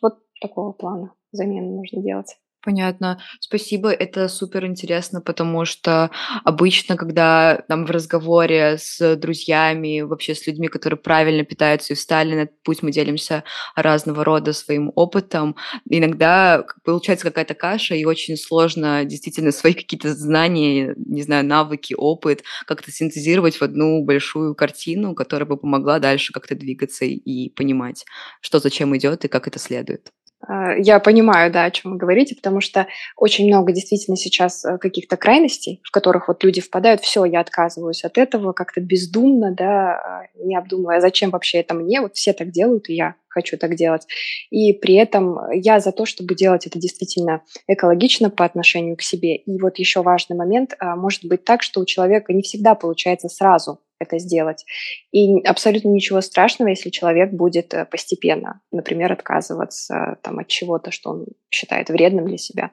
Вот 0.00 0.18
такого 0.40 0.72
плана 0.72 1.14
замены 1.32 1.76
нужно 1.76 2.02
делать. 2.02 2.36
Понятно. 2.64 3.18
Спасибо, 3.40 3.90
это 3.90 4.28
супер 4.28 4.64
интересно, 4.66 5.20
потому 5.20 5.64
что 5.64 6.12
обычно, 6.44 6.96
когда 6.96 7.56
там 7.68 7.84
в 7.86 7.90
разговоре 7.90 8.78
с 8.78 9.16
друзьями, 9.16 10.02
вообще 10.02 10.36
с 10.36 10.46
людьми, 10.46 10.68
которые 10.68 10.96
правильно 10.96 11.44
питаются 11.44 11.92
и 11.92 11.96
встали 11.96 12.34
на 12.36 12.40
этот 12.42 12.62
путь, 12.62 12.82
мы 12.84 12.92
делимся 12.92 13.42
разного 13.74 14.24
рода 14.24 14.52
своим 14.52 14.92
опытом, 14.94 15.56
иногда 15.90 16.64
получается 16.84 17.26
какая-то 17.26 17.54
каша, 17.54 17.96
и 17.96 18.04
очень 18.04 18.36
сложно 18.36 19.04
действительно 19.04 19.50
свои 19.50 19.72
какие-то 19.74 20.14
знания, 20.14 20.94
не 20.96 21.22
знаю, 21.22 21.44
навыки, 21.44 21.94
опыт 21.98 22.44
как-то 22.66 22.92
синтезировать 22.92 23.56
в 23.56 23.62
одну 23.62 24.04
большую 24.04 24.54
картину, 24.54 25.16
которая 25.16 25.48
бы 25.48 25.56
помогла 25.56 25.98
дальше 25.98 26.32
как-то 26.32 26.54
двигаться 26.54 27.04
и 27.06 27.48
понимать, 27.50 28.04
что 28.40 28.60
зачем 28.60 28.96
идет 28.96 29.24
и 29.24 29.28
как 29.28 29.48
это 29.48 29.58
следует. 29.58 30.12
А, 30.46 30.74
я 30.74 30.98
понимаю, 30.98 31.52
да, 31.52 31.64
о 31.64 31.70
чем 31.70 31.92
вы 31.92 31.98
говорите, 31.98 32.34
потому 32.34 32.60
что 32.60 32.86
очень 33.16 33.46
много 33.46 33.72
действительно 33.72 34.16
сейчас 34.16 34.64
э, 34.64 34.78
каких-то 34.78 35.16
крайностей, 35.16 35.80
в 35.84 35.90
которых 35.90 36.28
вот 36.28 36.42
люди 36.42 36.60
впадают, 36.60 37.00
все, 37.00 37.24
я 37.24 37.40
отказываюсь 37.40 38.04
от 38.04 38.18
этого, 38.18 38.52
как-то 38.52 38.80
бездумно, 38.80 39.54
да, 39.54 39.92
а, 39.92 40.22
не 40.34 40.56
обдумывая, 40.56 41.00
зачем 41.00 41.30
вообще 41.30 41.58
это 41.58 41.74
мне, 41.74 42.00
вот 42.00 42.16
все 42.16 42.32
так 42.32 42.50
делают, 42.50 42.88
и 42.88 42.94
я 42.94 43.14
хочу 43.32 43.56
так 43.56 43.74
делать. 43.74 44.06
И 44.50 44.72
при 44.72 44.94
этом 44.94 45.38
я 45.52 45.80
за 45.80 45.92
то, 45.92 46.04
чтобы 46.04 46.34
делать 46.34 46.66
это 46.66 46.78
действительно 46.78 47.42
экологично 47.66 48.30
по 48.30 48.44
отношению 48.44 48.96
к 48.96 49.02
себе. 49.02 49.36
И 49.36 49.58
вот 49.60 49.78
еще 49.78 50.02
важный 50.02 50.36
момент, 50.36 50.74
а, 50.78 50.96
может 50.96 51.24
быть 51.24 51.44
так, 51.44 51.62
что 51.62 51.80
у 51.80 51.84
человека 51.84 52.32
не 52.32 52.42
всегда 52.42 52.74
получается 52.74 53.28
сразу 53.28 53.80
это 53.98 54.18
сделать. 54.18 54.64
И 55.12 55.40
абсолютно 55.42 55.88
ничего 55.88 56.20
страшного, 56.20 56.70
если 56.70 56.90
человек 56.90 57.32
будет 57.32 57.72
э, 57.72 57.84
постепенно, 57.84 58.60
например, 58.72 59.12
отказываться 59.12 60.18
там, 60.22 60.40
от 60.40 60.48
чего-то, 60.48 60.90
что 60.90 61.10
он 61.10 61.26
считает 61.50 61.88
вредным 61.88 62.26
для 62.26 62.36
себя. 62.36 62.72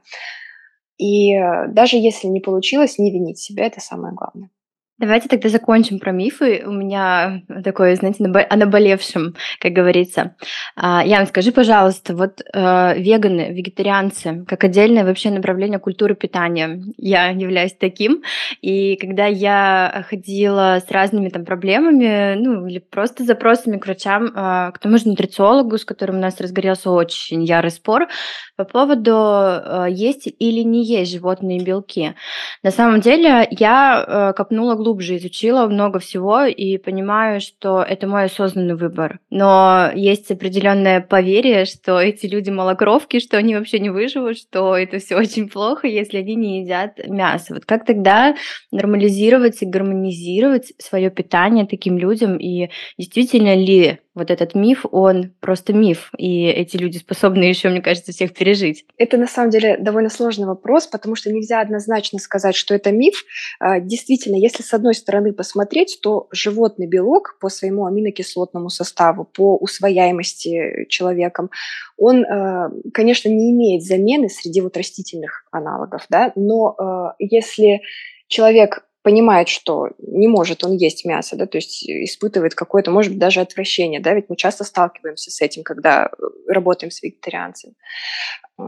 И 0.98 1.36
э, 1.36 1.68
даже 1.68 1.98
если 1.98 2.28
не 2.28 2.39
получилось, 2.39 2.98
не 2.98 3.12
винить 3.12 3.39
себя, 3.39 3.66
это 3.66 3.80
самое 3.80 4.13
главное. 4.16 4.50
Давайте 5.00 5.29
тогда 5.29 5.48
закончим 5.48 5.98
про 5.98 6.12
мифы. 6.12 6.63
У 6.65 6.72
меня 6.72 7.41
такое, 7.63 7.96
знаете, 7.96 8.22
о 8.25 8.56
наболевшем, 8.58 9.34
как 9.62 9.72
говорится. 9.72 10.36
А, 10.75 11.06
Ян, 11.06 11.25
скажи, 11.25 11.53
пожалуйста, 11.53 12.13
вот 12.13 12.41
э, 12.41 13.00
веганы, 13.00 13.53
вегетарианцы, 13.53 14.44
как 14.46 14.65
отдельное 14.65 15.06
вообще 15.06 15.29
направление 15.29 15.79
культуры 15.79 16.15
питания. 16.15 16.84
Я 16.98 17.29
являюсь 17.29 17.74
таким. 17.79 18.24
И 18.62 18.98
когда 18.98 19.25
я 19.25 20.03
ходила 20.10 20.82
с 20.86 20.91
разными 20.91 21.29
там 21.29 21.46
проблемами, 21.46 22.36
ну, 22.36 22.68
или 22.68 22.79
просто 22.79 23.24
запросами 23.24 23.77
к 23.77 23.86
врачам, 23.86 24.25
э, 24.25 24.72
к 24.74 24.79
тому 24.79 24.98
же 24.98 25.08
нутрициологу, 25.08 25.77
с 25.77 25.86
которым 25.86 26.18
у 26.18 26.22
нас 26.22 26.41
разгорелся 26.41 26.91
очень 26.91 27.46
ярый 27.46 27.72
спор 27.72 28.10
по 28.58 28.65
поводу 28.65 29.12
э, 29.13 29.86
есть 29.91 30.27
или 30.27 30.60
не 30.60 30.84
есть 30.84 31.13
животные 31.13 31.63
белки. 31.63 32.15
На 32.63 32.72
самом 32.72 33.00
деле 33.00 33.48
я 33.51 34.03
э, 34.06 34.34
копнула 34.34 34.75
глубже 34.75 34.88
глубже 34.89 35.17
изучила 35.17 35.67
много 35.67 36.00
всего 36.00 36.46
и 36.46 36.77
понимаю, 36.77 37.41
что 37.41 37.84
это 37.84 38.08
мой 38.08 38.24
осознанный 38.24 38.75
выбор. 38.75 39.19
Но 39.29 39.91
есть 39.93 40.31
определенное 40.31 41.00
поверье, 41.00 41.65
что 41.65 42.00
эти 42.00 42.25
люди 42.25 42.50
малокровки, 42.50 43.19
что 43.19 43.38
они 43.38 43.55
вообще 43.55 43.79
не 43.79 43.91
выживут, 43.91 44.38
что 44.38 44.75
это 44.75 44.98
все 44.98 45.15
очень 45.15 45.48
плохо, 45.48 45.88
если 45.88 46.17
они 46.17 46.34
не 46.36 46.62
едят 46.62 47.00
мясо. 47.08 47.53
Вот 47.53 47.65
как 47.65 47.86
тогда 47.86 48.36
нормализировать 48.72 49.62
и 49.62 49.67
гармонизировать 49.67 50.74
свое 50.79 51.12
питание 51.12 51.67
таким 51.67 52.00
людям 52.00 52.38
и 52.38 52.69
действительно 52.98 53.55
ли 53.55 54.00
вот 54.19 54.29
этот 54.29 54.53
миф, 54.53 54.85
он 54.91 55.33
просто 55.39 55.73
миф, 55.73 56.11
и 56.17 56.45
эти 56.45 56.77
люди 56.77 56.97
способны 56.97 57.43
еще, 57.43 57.69
мне 57.69 57.81
кажется, 57.81 58.11
всех 58.11 58.33
пережить. 58.33 58.85
Это 58.97 59.17
на 59.17 59.27
самом 59.27 59.49
деле 59.49 59.77
довольно 59.77 60.09
сложный 60.09 60.45
вопрос, 60.45 60.85
потому 60.85 61.15
что 61.15 61.31
нельзя 61.31 61.61
однозначно 61.61 62.19
сказать, 62.19 62.55
что 62.55 62.75
это 62.75 62.91
миф. 62.91 63.23
А, 63.59 63.79
действительно, 63.79 64.35
если 64.35 64.61
с 64.61 64.73
одной 64.73 64.93
стороны 64.93 65.33
посмотреть, 65.33 65.99
то 66.03 66.27
животный 66.31 66.88
белок 66.88 67.38
по 67.41 67.49
своему 67.49 67.85
аминокислотному 67.85 68.69
составу, 68.69 69.25
по 69.25 69.57
усвояемости 69.57 70.85
человеком, 70.89 71.49
он, 71.97 72.25
а, 72.25 72.69
конечно, 72.93 73.29
не 73.29 73.51
имеет 73.51 73.83
замены 73.83 74.29
среди 74.29 74.61
вот 74.61 74.77
растительных 74.77 75.45
аналогов, 75.51 76.05
да, 76.09 76.31
но 76.35 76.75
а, 76.77 77.15
если 77.17 77.81
человек 78.27 78.83
понимает, 79.01 79.48
что 79.48 79.89
не 79.98 80.27
может 80.27 80.63
он 80.63 80.74
есть 80.74 81.06
мясо, 81.06 81.36
да, 81.36 81.46
то 81.46 81.58
есть 81.58 81.84
испытывает 81.89 82.56
какое-то, 82.56 82.91
может 82.91 83.12
быть, 83.12 83.20
даже 83.20 83.39
отвращение, 83.41 84.00
да, 84.00 84.13
ведь 84.13 84.29
мы 84.29 84.36
часто 84.36 84.63
сталкиваемся 84.63 85.32
с 85.32 85.41
этим, 85.41 85.63
когда 85.63 86.08
э, 86.08 86.24
работаем 86.48 86.91
с 86.91 87.01
вегетарианцами. 87.01 87.75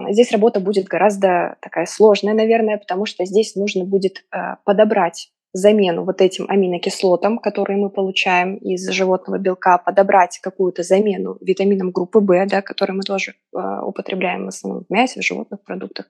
Здесь 0.10 0.32
работа 0.32 0.62
будет 0.62 0.86
гораздо 0.86 1.58
такая 1.62 1.86
сложная, 1.86 2.34
наверное, 2.34 2.78
потому 2.78 3.06
что 3.06 3.26
здесь 3.26 3.56
нужно 3.56 3.84
будет 3.84 4.24
э, 4.32 4.56
подобрать 4.64 5.32
замену 5.54 6.06
вот 6.06 6.22
этим 6.22 6.46
аминокислотам, 6.48 7.38
которые 7.38 7.78
мы 7.78 7.90
получаем 7.90 8.56
из 8.56 8.88
животного 8.90 9.38
белка, 9.38 9.78
подобрать 9.78 10.40
какую-то 10.42 10.84
замену 10.84 11.38
витаминам 11.42 11.92
группы 11.92 12.20
В, 12.20 12.46
да, 12.48 12.62
которые 12.62 12.96
мы 12.96 13.04
тоже 13.04 13.34
э, 13.54 13.58
употребляем 13.84 14.46
в 14.46 14.48
основном 14.48 14.86
в 14.86 14.94
мясе, 14.94 15.20
в 15.20 15.26
животных 15.26 15.62
продуктах. 15.64 16.08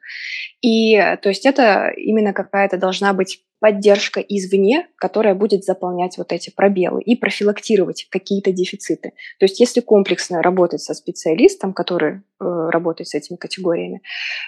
И 0.62 0.96
то 1.24 1.30
есть 1.30 1.48
это 1.48 1.90
именно 1.98 2.34
какая-то 2.34 2.78
должна 2.78 3.14
быть 3.14 3.44
поддержка 3.62 4.20
извне, 4.20 4.88
которая 4.96 5.36
будет 5.36 5.64
заполнять 5.64 6.18
вот 6.18 6.32
эти 6.32 6.50
пробелы 6.50 7.02
и 7.04 7.16
профилактировать 7.16 8.08
какие-то 8.10 8.52
дефициты. 8.52 9.14
То 9.40 9.46
есть 9.46 9.60
если 9.60 9.82
комплексно 9.82 10.42
работать 10.42 10.82
со 10.82 10.96
специалистом, 10.96 11.72
который 11.72 12.16
э, 12.16 12.20
работает 12.40 13.08
с 13.08 13.14
этими 13.14 13.38
категориями, 13.38 14.02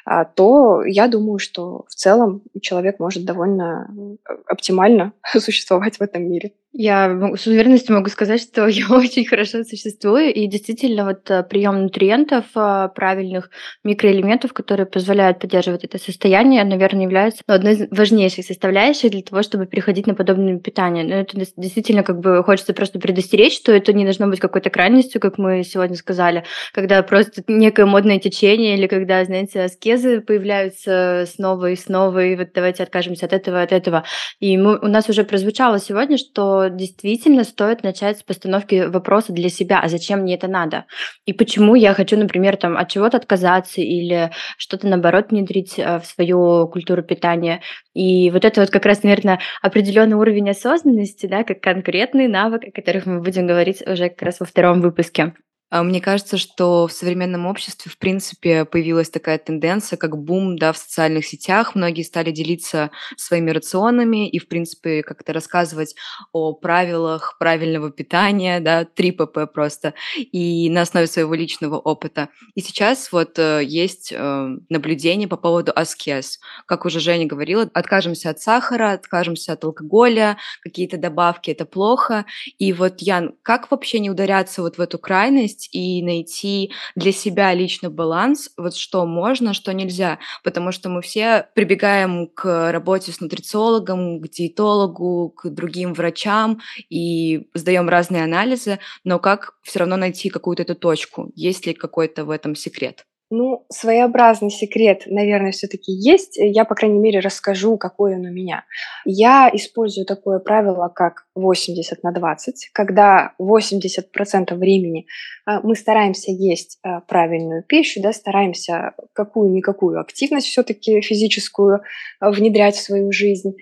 э, 0.10 0.26
то 0.36 0.84
я 0.84 1.08
думаю, 1.08 1.38
что 1.38 1.86
в 1.88 1.94
целом 1.94 2.42
человек 2.60 3.00
может 3.00 3.24
довольно 3.24 3.88
э, 4.28 4.34
оптимально 4.48 5.14
существовать 5.40 5.98
в 5.98 6.02
этом 6.02 6.28
мире. 6.28 6.54
Я 6.76 7.36
с 7.38 7.46
уверенностью 7.46 7.96
могу 7.96 8.10
сказать, 8.10 8.42
что 8.42 8.66
я 8.68 8.88
очень 8.90 9.26
хорошо 9.26 9.64
существую, 9.64 10.34
и 10.34 10.48
действительно 10.48 11.06
вот 11.06 11.30
э, 11.30 11.44
прием 11.44 11.84
нутриентов, 11.84 12.46
э, 12.56 12.90
правильных 12.96 13.52
микроэлементов, 13.84 14.54
которые 14.54 14.88
позволяют 14.88 15.38
поддерживать 15.38 15.84
это 15.84 16.00
состояние, 16.00 16.64
наверное, 16.64 17.04
является 17.04 17.44
ну, 17.48 17.54
одной 17.54 17.74
из 17.74 17.88
важнейших 17.92 18.44
составляющих 18.44 19.12
для 19.12 19.22
того, 19.22 19.44
чтобы 19.44 19.68
переходить 19.68 20.08
на 20.08 20.16
подобное 20.16 20.58
питание. 20.58 21.04
Но 21.04 21.14
это 21.14 21.38
действительно 21.58 22.02
как 22.02 22.20
бы 22.20 22.44
хочется 22.44 22.74
просто 22.74 22.98
предостеречь, 22.98 23.56
что 23.56 23.72
это 23.72 23.94
не 23.94 24.04
должно 24.04 24.28
быть 24.28 24.40
какой-то 24.40 24.72
крайностью, 24.72 25.22
как 25.22 25.38
мы 25.38 25.64
сегодня 25.64 25.96
сказали, 25.96 26.44
когда 26.74 27.04
просто 27.04 27.44
некое 27.48 27.86
модное 27.86 28.18
течение 28.18 28.76
или 28.76 28.88
когда, 28.88 29.24
знаете, 29.26 29.62
аскезы 29.62 30.22
появляются 30.22 31.28
снова 31.32 31.70
и 31.70 31.76
снова, 31.76 32.26
и 32.26 32.36
вот 32.36 32.48
давайте 32.56 32.82
откажемся 32.82 33.28
от 33.28 33.34
этого, 33.34 33.62
от 33.62 33.72
этого. 33.72 34.06
И 34.40 34.58
мы, 34.58 34.80
у 34.80 34.88
нас 34.88 35.08
уже 35.08 35.24
прозвучало 35.24 35.78
сегодня, 35.78 36.18
что 36.18 36.63
действительно 36.70 37.44
стоит 37.44 37.84
начать 37.84 38.20
с 38.20 38.24
постановки 38.24 38.88
вопроса 38.88 39.34
для 39.34 39.50
себя, 39.50 39.80
а 39.80 39.88
зачем 39.88 40.20
мне 40.20 40.36
это 40.36 40.48
надо? 40.48 40.86
И 41.26 41.34
почему 41.34 41.76
я 41.76 41.94
хочу, 41.94 42.18
например, 42.18 42.58
там, 42.58 42.78
от 42.78 42.90
чего-то 42.90 43.18
отказаться 43.18 43.82
или 43.82 44.32
что-то, 44.58 44.88
наоборот, 44.88 45.32
внедрить 45.32 45.78
э, 45.78 46.00
в 46.00 46.06
свою 46.06 46.68
культуру 46.68 47.04
питания. 47.04 47.62
И 47.94 48.32
вот 48.32 48.46
это 48.46 48.62
вот 48.62 48.70
как 48.70 48.86
раз, 48.86 49.04
наверное, 49.04 49.40
определенный 49.62 50.16
уровень 50.16 50.50
осознанности, 50.50 51.26
да, 51.26 51.44
как 51.44 51.62
конкретный 51.62 52.28
навык, 52.28 52.64
о 52.68 52.72
которых 52.72 53.06
мы 53.06 53.22
будем 53.22 53.48
говорить 53.48 53.84
уже 53.86 54.10
как 54.10 54.22
раз 54.22 54.40
во 54.40 54.46
втором 54.46 54.82
выпуске. 54.82 55.34
А, 55.74 55.82
мне 55.82 56.02
кажется, 56.02 56.38
что 56.38 56.86
в 56.86 56.92
современном 56.92 57.48
обществе, 57.48 57.90
в 57.90 57.98
принципе, 57.98 58.64
появилась 58.64 59.10
такая 59.10 59.40
тенденция, 59.40 59.98
как 59.98 60.16
бум 60.16 60.56
да, 60.56 60.72
в 60.72 60.78
социальных 60.78 61.26
сетях. 61.26 61.74
Многие 61.74 62.04
стали 62.04 62.30
делиться 62.30 62.92
своими 63.18 63.50
рационами 63.50 64.30
и, 64.30 64.38
в 64.38 64.48
принципе, 64.48 65.02
как-то 65.02 65.34
рассказывать 65.34 65.96
о 66.32 66.54
правилах 66.54 67.38
правильного 67.40 67.90
питания, 67.90 68.60
да, 68.60 68.86
3 68.86 69.12
ПП 69.14 69.52
просто, 69.52 69.96
и 70.16 70.70
на 70.70 70.82
основе 70.82 71.08
своего 71.08 71.34
личного 71.34 71.80
опыта. 71.80 72.30
И 72.54 72.62
сейчас 72.62 73.12
вот 73.12 73.40
э, 73.40 73.64
есть 73.66 74.14
э, 74.16 74.48
наблюдение 74.70 75.28
по 75.28 75.38
поводу 75.38 75.72
аскез. 75.76 76.40
Как 76.68 76.86
уже 76.86 77.00
Женя 77.00 77.26
говорила, 77.26 77.68
откажемся 77.74 78.30
от 78.30 78.40
сахара, 78.40 78.92
откажемся 78.92 79.54
от 79.54 79.64
алкоголя, 79.64 80.38
какие-то 80.62 80.98
добавки– 80.98 81.50
это 81.52 81.66
плохо. 81.66 82.26
И 82.60 82.74
вот, 82.74 83.02
Ян, 83.02 83.34
как 83.42 83.72
вообще 83.72 83.98
не 83.98 84.12
ударяться 84.12 84.62
вот 84.62 84.78
в 84.78 84.80
эту 84.80 85.00
крайность, 85.00 85.63
есть 85.64 85.70
и 85.72 86.04
найти 86.04 86.72
для 86.96 87.12
себя 87.12 87.54
лично 87.54 87.90
баланс, 87.90 88.50
вот 88.58 88.76
что 88.76 89.06
можно, 89.06 89.54
что 89.54 89.74
нельзя, 89.74 90.20
потому 90.44 90.72
что 90.72 90.90
мы 90.90 91.02
все 91.02 91.48
прибегаем 91.56 92.28
к 92.28 92.72
работе 92.72 93.12
с 93.12 93.20
нутрициологом, 93.20 94.22
к 94.22 94.30
диетологу, 94.30 95.30
к 95.30 95.50
другим 95.50 95.94
врачам 95.94 96.60
и 96.90 97.48
сдаем 97.54 97.90
разные 97.90 98.24
анализы, 98.24 98.80
но 99.04 99.20
как 99.20 99.54
все 99.64 99.80
равно 99.80 99.98
найти 99.98 100.30
какую-то 100.30 100.64
эту 100.64 100.76
точку? 100.76 101.32
Есть 101.36 101.66
ли 101.66 101.74
какой-то 101.74 102.26
в 102.26 102.30
этом 102.30 102.56
секрет? 102.56 103.06
Ну, 103.30 103.66
своеобразный 103.70 104.52
секрет, 104.52 105.04
наверное, 105.08 105.52
все-таки 105.52 105.92
есть. 105.92 106.38
Я, 106.38 106.66
по 106.66 106.76
крайней 106.76 107.00
мере, 107.00 107.20
расскажу, 107.20 107.78
какой 107.78 108.16
он 108.16 108.26
у 108.26 108.32
меня. 108.32 108.64
Я 109.06 109.50
использую 109.52 110.06
такое 110.06 110.40
правило, 110.40 110.88
как 110.90 111.26
80 111.34 112.04
на 112.04 112.12
20, 112.12 112.70
когда 112.74 113.34
80% 113.42 114.54
времени 114.54 115.08
а, 115.46 115.62
мы 115.62 115.76
стараемся 115.76 116.32
есть 116.32 116.78
а, 116.84 117.02
правильную 117.02 117.64
пищу, 117.64 118.02
да, 118.02 118.14
стараемся 118.14 118.94
какую-никакую 119.14 120.00
активность 120.00 120.48
все-таки 120.48 121.02
физическую 121.02 121.82
а, 122.20 122.32
внедрять 122.32 122.76
в 122.76 122.84
свою 122.84 123.12
жизнь. 123.12 123.56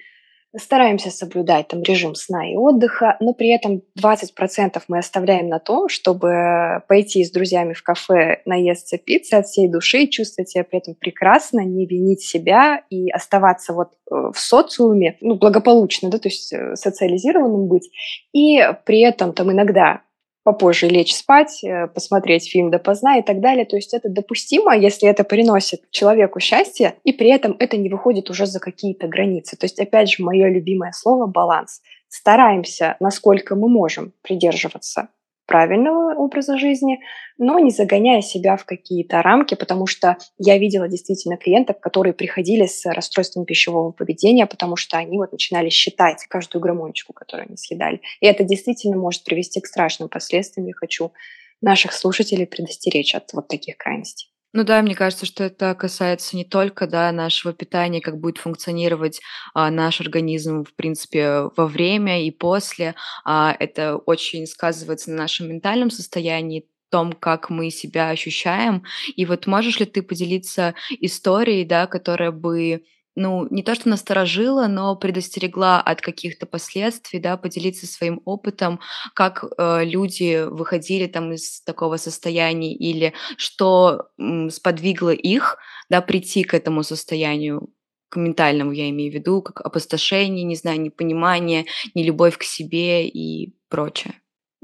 Стараемся 0.58 1.12
соблюдать 1.12 1.70
там 1.70 1.82
режим 1.82 2.14
сна 2.14 2.52
и 2.52 2.58
отдыха, 2.58 3.16
но 3.22 3.34
при 3.34 3.56
этом 3.56 3.84
20% 3.98 4.82
мы 4.90 4.98
оставляем 4.98 5.48
на 5.48 5.60
то, 5.60 5.88
чтобы 5.88 6.84
пойти 6.90 7.24
с 7.24 7.32
друзьями 7.32 7.72
в 7.72 7.82
кафе, 7.84 8.42
наесться 8.46 8.98
пиццы 8.98 9.36
от 9.36 9.48
всей 9.48 9.70
души, 9.70 10.08
чувствовать 10.08 10.50
себя 10.50 10.66
при 10.66 10.80
этом 10.80 10.96
прекрасно, 10.96 11.62
не 11.62 11.86
винить 11.86 12.22
себя 12.22 12.82
и 12.90 13.10
оставаться 13.12 13.72
вот 13.72 13.92
э, 13.94 14.32
в 14.34 14.38
социуме, 14.38 15.18
ну, 15.22 15.36
благополучно, 15.36 16.10
да, 16.10 16.18
то 16.18 16.28
есть 16.28 16.52
э, 16.52 16.76
социализированным 16.76 17.68
быть, 17.68 17.90
и 18.34 18.60
при 18.86 19.00
этом 19.00 19.32
там 19.32 19.54
иногда 19.54 20.02
попозже 20.44 20.88
лечь 20.88 21.14
спать, 21.16 21.64
э, 21.64 21.88
посмотреть 21.88 22.50
фильм 22.50 22.72
допоздна 22.72 23.18
и 23.18 23.22
так 23.22 23.42
далее. 23.42 23.66
То 23.66 23.76
есть 23.76 23.94
это 23.94 24.10
допустимо, 24.10 24.76
если 24.76 25.08
это 25.08 25.24
приносит 25.24 25.82
человеку 25.92 26.40
счастье, 26.40 26.96
и 27.04 27.14
при 27.14 27.30
этом 27.30 27.56
это 27.60 27.78
не 27.78 27.90
выходит 27.90 28.30
уже 28.30 28.46
за 28.46 28.60
какие-то 28.60 29.08
границы. 29.08 29.56
То 29.58 29.66
есть, 29.66 29.80
опять 29.80 30.10
же, 30.10 30.24
мое 30.24 30.48
любимое 30.50 30.92
слово– 30.94 31.26
баланс. 31.28 31.82
Стараемся, 32.08 32.98
насколько 33.00 33.56
мы 33.56 33.70
можем 33.70 34.14
придерживаться 34.22 35.10
правильного 35.52 36.16
образа 36.16 36.58
жизни, 36.58 37.02
но 37.38 37.60
не 37.60 37.72
загоняя 37.72 38.22
себя 38.22 38.56
в 38.56 38.64
какие-то 38.64 39.22
рамки, 39.22 39.54
потому 39.56 39.86
что 39.86 40.16
я 40.38 40.58
видела 40.58 40.88
действительно 40.88 41.36
клиентов, 41.36 41.82
которые 41.82 42.14
приходили 42.14 42.68
с 42.68 42.86
расстройством 42.86 43.44
пищевого 43.44 43.92
поведения, 43.92 44.46
потому 44.46 44.78
что 44.78 44.96
они 44.96 45.18
вот 45.18 45.34
начинали 45.34 45.68
считать 45.68 46.24
каждую 46.30 46.62
граммонечку, 46.62 47.12
которую 47.12 47.48
они 47.48 47.58
съедали. 47.58 48.00
И 48.22 48.28
это 48.28 48.46
действительно 48.46 48.96
может 48.96 49.26
привести 49.26 49.60
к 49.60 49.68
страшным 49.68 50.08
последствиям. 50.08 50.68
Я 50.68 50.74
хочу 50.74 51.12
наших 51.60 51.92
слушателей 51.92 52.48
предостеречь 52.48 53.14
от 53.14 53.34
вот 53.34 53.50
таких 53.50 53.76
крайностей. 53.76 54.31
Ну 54.54 54.64
да, 54.66 54.82
мне 54.82 54.96
кажется, 54.96 55.26
что 55.26 55.46
это 55.46 55.74
касается 55.76 56.36
не 56.36 56.44
только, 56.44 56.86
да, 56.86 57.12
нашего 57.14 57.54
питания, 57.54 58.02
как 58.02 58.20
будет 58.20 58.38
функционировать 58.38 59.22
а, 59.54 59.72
наш 59.72 60.02
организм, 60.02 60.66
в 60.66 60.74
принципе, 60.76 61.50
во 61.56 61.68
время 61.68 62.26
и 62.26 62.32
после. 62.32 62.96
А, 63.24 63.56
это 63.60 63.96
очень 63.96 64.46
сказывается 64.48 65.10
на 65.12 65.18
нашем 65.18 65.48
ментальном 65.50 65.90
состоянии, 65.90 66.68
том, 66.90 67.14
как 67.14 67.50
мы 67.50 67.70
себя 67.70 68.10
ощущаем. 68.10 68.84
И 69.16 69.26
вот 69.26 69.48
можешь 69.48 69.80
ли 69.80 69.86
ты 69.86 70.02
поделиться 70.04 70.76
историей, 71.00 71.64
да, 71.64 71.88
которая 71.88 72.32
бы 72.32 72.84
ну, 73.16 73.48
не 73.50 73.64
то 73.64 73.76
что 73.76 73.90
насторожила, 73.90 74.68
но 74.68 74.96
предостерегла 74.96 75.82
от 75.82 76.02
каких-то 76.02 76.46
последствий, 76.46 77.20
да, 77.20 77.38
поделиться 77.38 77.86
своим 77.88 78.22
опытом, 78.26 78.80
как 79.14 79.44
э, 79.44 79.84
люди 79.84 80.46
выходили 80.48 81.08
там 81.08 81.34
из 81.34 81.62
такого 81.62 81.98
состояния 81.98 82.74
или 82.74 83.14
что 83.38 84.08
м, 84.18 84.50
сподвигло 84.50 85.10
их, 85.10 85.58
да, 85.90 86.02
прийти 86.02 86.44
к 86.44 86.54
этому 86.54 86.84
состоянию, 86.84 87.70
к 88.10 88.18
ментальному 88.18 88.72
я 88.72 88.90
имею 88.90 89.12
в 89.12 89.16
виду, 89.16 89.42
как 89.42 89.62
опустошение, 89.62 90.44
не 90.44 90.56
знаю, 90.56 90.82
непонимание, 90.82 91.66
нелюбовь 91.96 92.38
к 92.38 92.44
себе 92.44 93.08
и 93.08 93.54
прочее. 93.70 94.14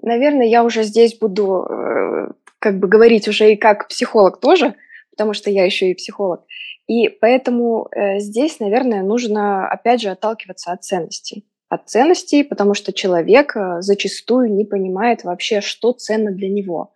Наверное, 0.02 0.48
я 0.48 0.64
уже 0.64 0.84
здесь 0.84 1.18
буду 1.18 1.66
э, 1.70 2.32
как 2.60 2.80
бы 2.80 2.88
говорить 2.88 3.28
уже 3.28 3.54
и 3.54 3.58
как 3.58 3.88
психолог 3.88 4.40
тоже, 4.40 4.76
потому 5.18 5.34
что 5.34 5.50
я 5.50 5.66
еще 5.66 5.90
и 5.90 5.96
психолог. 5.96 6.42
И 6.86 7.10
поэтому 7.10 7.88
э, 7.92 8.20
здесь, 8.20 8.60
наверное, 8.60 9.02
нужно, 9.02 9.68
опять 9.68 10.00
же, 10.00 10.10
отталкиваться 10.10 10.72
от 10.72 10.84
ценностей. 10.84 11.44
От 11.70 11.90
ценностей, 11.90 12.44
потому 12.44 12.76
что 12.76 12.94
человек 12.94 13.58
э, 13.58 13.82
зачастую 13.82 14.54
не 14.54 14.64
понимает 14.64 15.24
вообще, 15.24 15.62
что 15.62 15.92
ценно 15.94 16.32
для 16.32 16.50
него. 16.50 16.94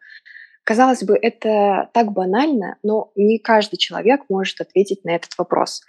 Казалось 0.71 1.03
бы, 1.03 1.19
это 1.21 1.89
так 1.93 2.13
банально, 2.13 2.77
но 2.81 3.11
не 3.17 3.39
каждый 3.39 3.75
человек 3.75 4.21
может 4.29 4.61
ответить 4.61 5.03
на 5.03 5.13
этот 5.13 5.37
вопрос. 5.37 5.81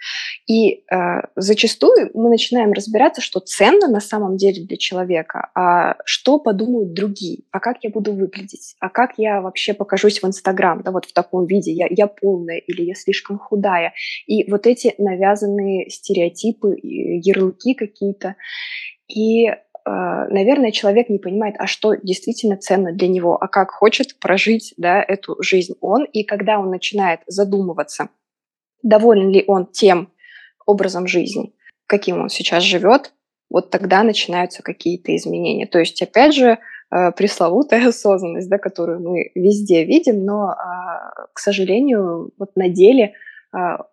И 0.45 0.73
э, 0.73 1.21
зачастую 1.37 2.11
мы 2.13 2.29
начинаем 2.29 2.73
разбираться, 2.73 3.21
что 3.21 3.39
ценно 3.39 3.87
на 3.87 4.01
самом 4.01 4.35
деле 4.35 4.65
для 4.65 4.75
человека, 4.75 5.51
а 5.55 5.95
что 6.03 6.37
подумают 6.37 6.91
другие, 6.91 7.43
а 7.51 7.61
как 7.61 7.77
я 7.83 7.91
буду 7.91 8.11
выглядеть, 8.11 8.75
а 8.81 8.89
как 8.89 9.11
я 9.15 9.39
вообще 9.39 9.73
покажусь 9.73 10.21
в 10.21 10.27
Инстаграм, 10.27 10.81
да, 10.83 10.91
вот 10.91 11.05
в 11.05 11.13
таком 11.13 11.45
виде, 11.45 11.71
я, 11.71 11.87
я 11.89 12.07
полная 12.07 12.57
или 12.57 12.81
я 12.81 12.93
слишком 12.93 13.39
худая. 13.39 13.93
И 14.27 14.51
вот 14.51 14.67
эти 14.67 14.95
навязанные 14.97 15.89
стереотипы, 15.89 16.75
ярлыки 16.83 17.73
какие-то. 17.73 18.35
И 19.07 19.47
наверное, 19.85 20.71
человек 20.71 21.09
не 21.09 21.19
понимает, 21.19 21.55
а 21.59 21.67
что 21.67 21.95
действительно 21.95 22.57
ценно 22.57 22.93
для 22.93 23.07
него, 23.07 23.35
а 23.35 23.47
как 23.47 23.71
хочет 23.71 24.19
прожить 24.19 24.73
да, 24.77 25.03
эту 25.03 25.35
жизнь 25.41 25.75
он. 25.81 26.05
И 26.05 26.23
когда 26.23 26.59
он 26.59 26.69
начинает 26.69 27.19
задумываться, 27.27 28.09
доволен 28.81 29.29
ли 29.29 29.43
он 29.47 29.65
тем 29.65 30.11
образом 30.65 31.07
жизни, 31.07 31.53
каким 31.87 32.21
он 32.21 32.29
сейчас 32.29 32.63
живет, 32.63 33.13
вот 33.49 33.69
тогда 33.69 34.03
начинаются 34.03 34.63
какие-то 34.63 35.15
изменения. 35.15 35.67
То 35.67 35.79
есть, 35.79 36.01
опять 36.01 36.33
же, 36.33 36.59
а, 36.89 37.11
пресловутая 37.11 37.87
осознанность, 37.89 38.49
да, 38.49 38.57
которую 38.57 38.99
мы 39.01 39.31
везде 39.35 39.83
видим, 39.83 40.25
но, 40.25 40.49
а, 40.49 41.27
к 41.33 41.39
сожалению, 41.39 42.31
вот 42.37 42.55
на 42.55 42.69
деле 42.69 43.13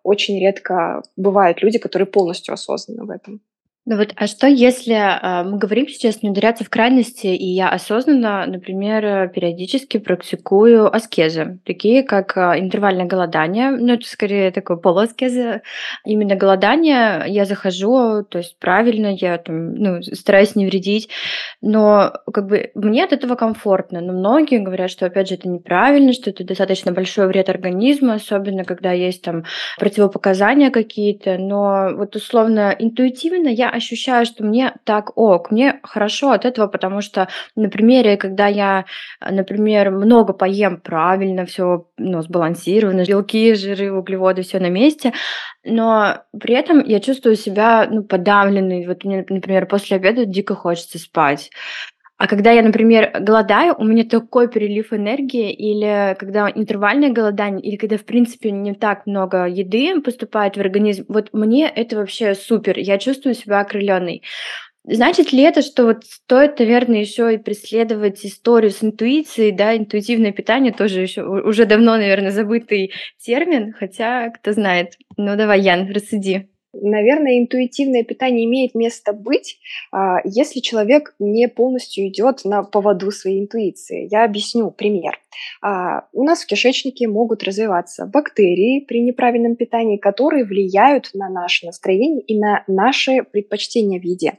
очень 0.01 0.39
редко 0.39 1.03
бывают 1.15 1.61
люди, 1.61 1.77
которые 1.77 2.07
полностью 2.07 2.51
осознаны 2.51 3.05
в 3.05 3.11
этом. 3.11 3.41
Ну 3.87 3.97
вот, 3.97 4.09
а 4.15 4.27
что 4.27 4.45
если 4.45 4.93
а, 4.93 5.43
мы 5.43 5.57
говорим 5.57 5.87
сейчас 5.87 6.21
не 6.21 6.29
ударяться 6.29 6.63
в 6.63 6.69
крайности, 6.69 7.25
и 7.25 7.47
я 7.47 7.67
осознанно, 7.67 8.45
например, 8.45 9.29
периодически 9.29 9.97
практикую 9.97 10.95
аскезы, 10.95 11.59
такие 11.65 12.03
как 12.03 12.37
а, 12.37 12.59
интервальное 12.59 13.05
голодание, 13.05 13.71
ну 13.71 13.93
это 13.93 14.07
скорее 14.07 14.51
такое 14.51 14.77
полуаскеза, 14.77 15.63
именно 16.05 16.35
голодание, 16.35 17.23
я 17.25 17.45
захожу, 17.45 18.23
то 18.23 18.37
есть 18.37 18.55
правильно, 18.59 19.15
я 19.15 19.39
там, 19.39 19.73
ну, 19.73 20.03
стараюсь 20.03 20.55
не 20.55 20.67
вредить, 20.67 21.09
но 21.59 22.13
как 22.31 22.45
бы 22.45 22.69
мне 22.75 23.03
от 23.03 23.13
этого 23.13 23.33
комфортно, 23.33 23.99
но 23.99 24.13
многие 24.13 24.59
говорят, 24.59 24.91
что 24.91 25.07
опять 25.07 25.27
же 25.29 25.35
это 25.35 25.49
неправильно, 25.49 26.13
что 26.13 26.29
это 26.29 26.43
достаточно 26.43 26.91
большой 26.91 27.25
вред 27.25 27.49
организму, 27.49 28.11
особенно 28.11 28.63
когда 28.63 28.91
есть 28.91 29.23
там 29.23 29.45
противопоказания 29.79 30.69
какие-то, 30.69 31.39
но 31.39 31.95
вот 31.95 32.15
условно 32.15 32.75
интуитивно 32.77 33.47
я 33.47 33.71
ощущаю, 33.81 34.25
что 34.25 34.43
мне 34.43 34.73
так 34.83 35.17
ок, 35.17 35.51
мне 35.51 35.79
хорошо 35.83 36.31
от 36.31 36.45
этого, 36.45 36.67
потому 36.67 37.01
что 37.01 37.27
на 37.55 37.69
примере, 37.69 38.15
когда 38.15 38.47
я, 38.47 38.85
например, 39.19 39.91
много 39.91 40.33
поем 40.33 40.79
правильно, 40.79 41.45
все 41.45 41.87
ну, 41.97 42.21
сбалансировано, 42.21 43.05
белки, 43.05 43.53
жиры, 43.55 43.91
углеводы, 43.91 44.43
все 44.43 44.59
на 44.59 44.69
месте, 44.69 45.13
но 45.63 46.23
при 46.39 46.55
этом 46.55 46.83
я 46.83 46.99
чувствую 46.99 47.35
себя 47.35 47.87
ну, 47.89 48.03
подавленной. 48.03 48.87
Вот 48.87 49.03
мне, 49.03 49.25
например, 49.27 49.65
после 49.65 49.97
обеда 49.97 50.25
дико 50.25 50.55
хочется 50.55 50.99
спать. 50.99 51.51
А 52.21 52.27
когда 52.27 52.51
я, 52.51 52.61
например, 52.61 53.11
голодаю, 53.19 53.73
у 53.79 53.83
меня 53.83 54.03
такой 54.03 54.47
перелив 54.47 54.93
энергии, 54.93 55.51
или 55.51 56.15
когда 56.19 56.51
интервальное 56.53 57.09
голодание, 57.09 57.63
или 57.63 57.77
когда, 57.77 57.97
в 57.97 58.05
принципе, 58.05 58.51
не 58.51 58.75
так 58.75 59.07
много 59.07 59.47
еды 59.47 59.99
поступает 60.01 60.55
в 60.55 60.59
организм, 60.59 61.05
вот 61.07 61.29
мне 61.33 61.67
это 61.67 61.95
вообще 61.95 62.35
супер, 62.35 62.77
я 62.77 62.99
чувствую 62.99 63.33
себя 63.33 63.61
окрыленной. 63.61 64.21
Значит 64.83 65.33
ли 65.33 65.41
это, 65.41 65.63
что 65.63 65.85
вот 65.85 66.05
стоит, 66.05 66.59
наверное, 66.59 66.99
еще 66.99 67.33
и 67.33 67.39
преследовать 67.39 68.23
историю 68.23 68.69
с 68.69 68.83
интуицией, 68.83 69.51
да, 69.51 69.75
интуитивное 69.75 70.31
питание 70.31 70.73
тоже 70.73 71.01
еще 71.01 71.23
уже 71.23 71.65
давно, 71.65 71.97
наверное, 71.97 72.29
забытый 72.29 72.93
термин, 73.17 73.73
хотя 73.73 74.29
кто 74.29 74.51
знает. 74.51 74.93
Ну 75.17 75.35
давай, 75.35 75.61
Ян, 75.61 75.91
рассуди. 75.91 76.51
Наверное, 76.73 77.39
интуитивное 77.39 78.03
питание 78.03 78.45
имеет 78.45 78.75
место 78.75 79.11
быть, 79.11 79.59
а, 79.91 80.19
если 80.23 80.61
человек 80.61 81.13
не 81.19 81.47
полностью 81.49 82.07
идет 82.07 82.45
на 82.45 82.63
поводу 82.63 83.11
своей 83.11 83.41
интуиции. 83.41 84.07
Я 84.09 84.23
объясню 84.23 84.71
пример. 84.71 85.19
А, 85.61 86.07
у 86.13 86.23
нас 86.23 86.43
в 86.43 86.47
кишечнике 86.47 87.07
могут 87.07 87.43
развиваться 87.43 88.05
бактерии 88.05 88.85
при 88.85 89.01
неправильном 89.01 89.55
питании, 89.55 89.97
которые 89.97 90.45
влияют 90.45 91.11
на 91.13 91.29
наше 91.29 91.65
настроение 91.65 92.21
и 92.21 92.39
на 92.39 92.63
наши 92.67 93.23
предпочтения 93.23 93.99
в 93.99 94.03
еде. 94.03 94.37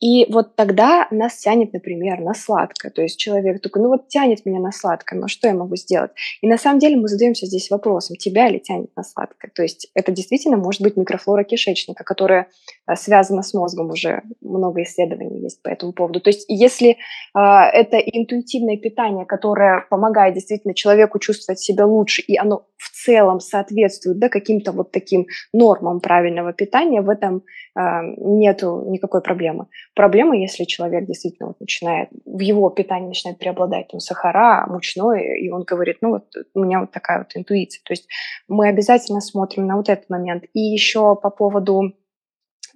И 0.00 0.30
вот 0.30 0.56
тогда 0.56 1.08
нас 1.10 1.36
тянет, 1.36 1.72
например, 1.72 2.20
на 2.20 2.34
сладкое. 2.34 2.90
То 2.90 3.02
есть 3.02 3.18
человек 3.18 3.62
такой, 3.62 3.82
ну 3.82 3.88
вот 3.88 4.08
тянет 4.08 4.44
меня 4.44 4.60
на 4.60 4.72
сладкое, 4.72 5.18
но 5.18 5.28
что 5.28 5.48
я 5.48 5.54
могу 5.54 5.76
сделать? 5.76 6.10
И 6.42 6.48
на 6.48 6.58
самом 6.58 6.78
деле 6.78 6.96
мы 6.96 7.08
задаемся 7.08 7.46
здесь 7.46 7.70
вопросом, 7.70 8.16
тебя 8.16 8.48
ли 8.48 8.60
тянет 8.60 8.90
на 8.96 9.02
сладкое? 9.02 9.50
То 9.54 9.62
есть 9.62 9.88
это 9.94 10.12
действительно 10.12 10.56
может 10.56 10.82
быть 10.82 10.96
микрофлора 10.96 11.44
кишечника, 11.44 12.04
которая 12.04 12.48
а, 12.86 12.96
связана 12.96 13.42
с 13.42 13.52
мозгом 13.52 13.90
уже. 13.90 14.22
Много 14.40 14.82
исследований 14.82 15.40
есть 15.42 15.62
по 15.62 15.68
этому 15.68 15.92
поводу. 15.92 16.20
То 16.20 16.30
есть 16.30 16.44
если 16.48 16.90
э, 16.90 16.94
это 17.34 17.98
интуитивное 17.98 18.76
питание, 18.76 19.26
которое 19.26 19.84
помогает 19.90 20.34
действительно 20.34 20.72
человеку 20.74 21.18
чувствовать 21.18 21.58
себя 21.58 21.84
лучше, 21.84 22.22
и 22.22 22.36
оно 22.36 22.66
в 22.76 22.90
целом 22.90 23.40
соответствует 23.40 24.18
да, 24.18 24.28
каким-то 24.28 24.72
вот 24.72 24.92
таким 24.92 25.26
нормам 25.52 26.00
правильного 26.00 26.52
питания, 26.52 27.00
в 27.00 27.10
этом 27.10 27.42
э, 27.76 27.80
нету 28.18 28.84
никакой 28.88 29.20
проблемы. 29.20 29.66
Проблема, 29.94 30.36
если 30.36 30.64
человек 30.64 31.06
действительно 31.06 31.48
вот 31.48 31.60
начинает, 31.60 32.08
в 32.24 32.40
его 32.40 32.70
питании 32.70 33.08
начинает 33.08 33.38
преобладать 33.38 33.88
там, 33.88 33.98
сахара, 33.98 34.64
мучное, 34.68 35.36
и 35.36 35.50
он 35.50 35.64
говорит, 35.64 35.98
ну 36.02 36.10
вот 36.10 36.24
у 36.54 36.60
меня 36.60 36.80
вот 36.80 36.92
такая 36.92 37.18
вот 37.18 37.32
интуиция. 37.34 37.82
То 37.84 37.92
есть 37.92 38.06
мы 38.46 38.68
обязательно 38.68 39.20
смотрим 39.20 39.66
на 39.66 39.76
вот 39.76 39.88
этот 39.88 40.08
момент. 40.08 40.44
И 40.54 40.60
еще 40.60 41.16
по 41.16 41.30
поводу 41.30 41.92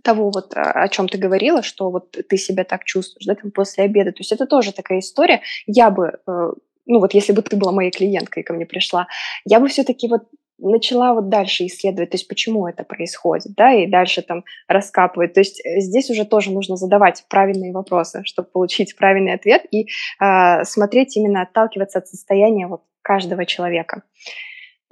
того, 0.03 0.31
вот, 0.35 0.53
о 0.55 0.89
чем 0.89 1.09
ты 1.09 1.19
говорила, 1.19 1.63
что 1.63 1.91
вот 1.91 2.11
ты 2.29 2.37
себя 2.37 2.65
так 2.65 2.85
чувствуешь, 2.85 3.27
да, 3.27 3.35
там 3.35 3.51
после 3.51 3.85
обеда. 3.85 4.13
То 4.13 4.21
есть 4.21 4.33
это 4.33 4.47
тоже 4.47 4.73
такая 4.73 4.99
история. 5.01 5.41
Я 5.67 5.91
бы, 5.91 6.19
э, 6.27 6.51
ну 6.87 7.01
вот 7.01 7.15
если 7.15 7.33
бы 7.33 7.43
ты 7.43 7.57
была 7.57 7.73
моей 7.73 7.91
клиенткой 7.91 8.43
и 8.43 8.47
ко 8.47 8.53
мне 8.53 8.67
пришла, 8.67 9.07
я 9.45 9.61
бы 9.61 9.69
все-таки 9.69 10.09
вот 10.09 10.23
начала 10.63 11.15
вот 11.15 11.29
дальше 11.29 11.67
исследовать, 11.67 12.11
то 12.11 12.17
есть 12.17 12.29
почему 12.29 12.67
это 12.67 12.85
происходит, 12.85 13.55
да, 13.57 13.73
и 13.73 13.87
дальше 13.87 14.23
там 14.23 14.45
раскапывать. 14.69 15.33
То 15.33 15.41
есть 15.41 15.61
э, 15.65 15.81
здесь 15.81 16.11
уже 16.11 16.25
тоже 16.25 16.53
нужно 16.53 16.77
задавать 16.77 17.25
правильные 17.29 17.73
вопросы, 17.73 18.23
чтобы 18.25 18.49
получить 18.49 18.97
правильный 18.97 19.35
ответ 19.35 19.65
и 19.71 19.87
э, 20.21 20.65
смотреть 20.65 21.17
именно, 21.17 21.43
отталкиваться 21.43 21.99
от 21.99 22.09
состояния 22.09 22.67
вот 22.67 22.83
каждого 23.03 23.47
человека. 23.47 24.03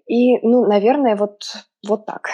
И, 0.07 0.38
ну, 0.38 0.66
наверное, 0.66 1.16
вот, 1.16 1.42
вот 1.87 2.07
так. 2.07 2.31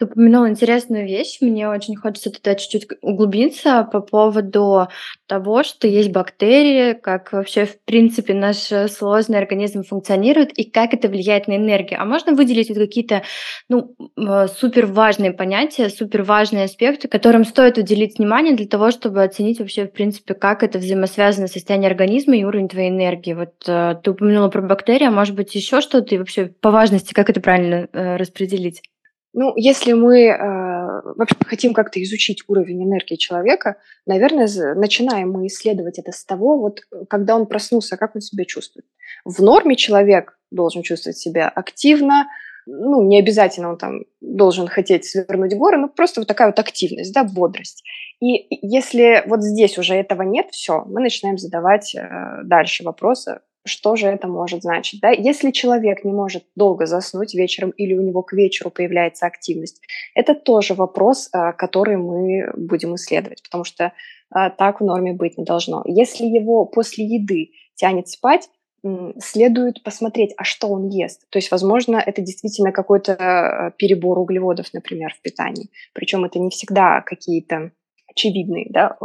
Ты 0.00 0.06
упомянул 0.06 0.48
интересную 0.48 1.04
вещь. 1.04 1.42
Мне 1.42 1.68
очень 1.68 1.94
хочется 1.94 2.30
туда 2.30 2.54
чуть-чуть 2.54 2.88
углубиться 3.02 3.86
по 3.92 4.00
поводу 4.00 4.88
того, 5.26 5.62
что 5.62 5.86
есть 5.86 6.10
бактерии, 6.10 6.94
как 6.94 7.34
вообще, 7.34 7.66
в 7.66 7.78
принципе, 7.84 8.32
наш 8.32 8.72
э, 8.72 8.88
сложный 8.88 9.36
организм 9.36 9.82
функционирует 9.82 10.58
и 10.58 10.64
как 10.64 10.94
это 10.94 11.08
влияет 11.08 11.48
на 11.48 11.56
энергию. 11.56 12.00
А 12.00 12.06
можно 12.06 12.32
выделить 12.32 12.70
вот 12.70 12.78
какие-то 12.78 13.24
ну, 13.68 13.94
э, 14.16 14.48
супер 14.48 14.86
важные 14.86 15.32
понятия, 15.32 15.90
супер 15.90 16.22
важные 16.22 16.64
аспекты, 16.64 17.06
которым 17.06 17.44
стоит 17.44 17.76
уделить 17.76 18.18
внимание 18.18 18.56
для 18.56 18.66
того, 18.66 18.92
чтобы 18.92 19.22
оценить 19.22 19.60
вообще, 19.60 19.84
в 19.84 19.92
принципе, 19.92 20.32
как 20.32 20.62
это 20.62 20.78
взаимосвязано 20.78 21.46
с 21.46 21.52
состоянием 21.52 21.90
организма 21.90 22.38
и 22.38 22.44
уровень 22.44 22.70
твоей 22.70 22.88
энергии. 22.88 23.34
Вот 23.34 23.52
э, 23.66 23.96
ты 24.02 24.12
упомянула 24.12 24.48
про 24.48 24.62
бактерии, 24.62 25.08
а 25.08 25.10
может 25.10 25.34
быть 25.34 25.54
еще 25.54 25.82
что-то 25.82 26.14
и 26.14 26.18
вообще 26.18 26.46
по 26.46 26.70
важности, 26.70 27.12
как 27.12 27.28
это 27.28 27.42
правильно 27.42 27.86
распределить? 27.92 28.80
Ну, 29.32 29.52
если 29.56 29.92
мы 29.92 30.24
э, 30.24 30.36
вообще 31.16 31.36
хотим 31.46 31.72
как-то 31.72 32.02
изучить 32.02 32.42
уровень 32.48 32.82
энергии 32.82 33.14
человека, 33.14 33.76
наверное, 34.04 34.48
начинаем 34.74 35.30
мы 35.30 35.46
исследовать 35.46 35.98
это 35.98 36.10
с 36.10 36.24
того, 36.24 36.58
вот 36.58 36.80
когда 37.08 37.36
он 37.36 37.46
проснулся, 37.46 37.96
как 37.96 38.16
он 38.16 38.22
себя 38.22 38.44
чувствует. 38.44 38.86
В 39.24 39.40
норме 39.40 39.76
человек 39.76 40.36
должен 40.50 40.82
чувствовать 40.82 41.18
себя 41.18 41.48
активно, 41.48 42.26
ну, 42.66 43.02
не 43.02 43.18
обязательно 43.18 43.70
он 43.70 43.78
там 43.78 44.00
должен 44.20 44.68
хотеть 44.68 45.04
свернуть 45.04 45.54
горы, 45.54 45.78
но 45.78 45.88
просто 45.88 46.20
вот 46.20 46.28
такая 46.28 46.48
вот 46.48 46.58
активность, 46.58 47.12
да, 47.12 47.24
бодрость. 47.24 47.84
И 48.20 48.46
если 48.66 49.22
вот 49.26 49.42
здесь 49.42 49.78
уже 49.78 49.94
этого 49.94 50.22
нет, 50.22 50.48
все, 50.50 50.84
мы 50.86 51.00
начинаем 51.00 51.38
задавать 51.38 51.94
э, 51.94 52.42
дальше 52.44 52.84
вопросы, 52.84 53.40
что 53.64 53.96
же 53.96 54.06
это 54.06 54.28
может 54.28 54.62
значить? 54.62 55.00
Да? 55.00 55.10
Если 55.10 55.50
человек 55.50 56.04
не 56.04 56.12
может 56.12 56.44
долго 56.56 56.86
заснуть 56.86 57.34
вечером 57.34 57.70
или 57.70 57.94
у 57.94 58.02
него 58.02 58.22
к 58.22 58.32
вечеру 58.32 58.70
появляется 58.70 59.26
активность, 59.26 59.82
это 60.14 60.34
тоже 60.34 60.74
вопрос, 60.74 61.28
а, 61.32 61.52
который 61.52 61.96
мы 61.96 62.50
будем 62.56 62.94
исследовать, 62.94 63.42
потому 63.42 63.64
что 63.64 63.92
а, 64.30 64.50
так 64.50 64.80
в 64.80 64.84
норме 64.84 65.12
быть 65.12 65.36
не 65.38 65.44
должно. 65.44 65.82
Если 65.86 66.24
его 66.24 66.64
после 66.64 67.04
еды 67.04 67.50
тянет 67.74 68.08
спать, 68.08 68.48
следует 69.18 69.82
посмотреть, 69.82 70.32
а 70.38 70.44
что 70.44 70.68
он 70.68 70.88
ест. 70.88 71.28
То 71.28 71.38
есть, 71.38 71.50
возможно, 71.50 72.02
это 72.04 72.22
действительно 72.22 72.72
какой-то 72.72 73.14
а, 73.14 73.70
перебор 73.72 74.18
углеводов, 74.18 74.72
например, 74.72 75.14
в 75.14 75.20
питании. 75.20 75.68
Причем 75.92 76.24
это 76.24 76.38
не 76.38 76.48
всегда 76.50 77.02
какие-то 77.02 77.72
очевидные, 78.08 78.66
да, 78.70 78.96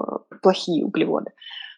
плохие 0.41 0.85
углеводы. 0.85 1.31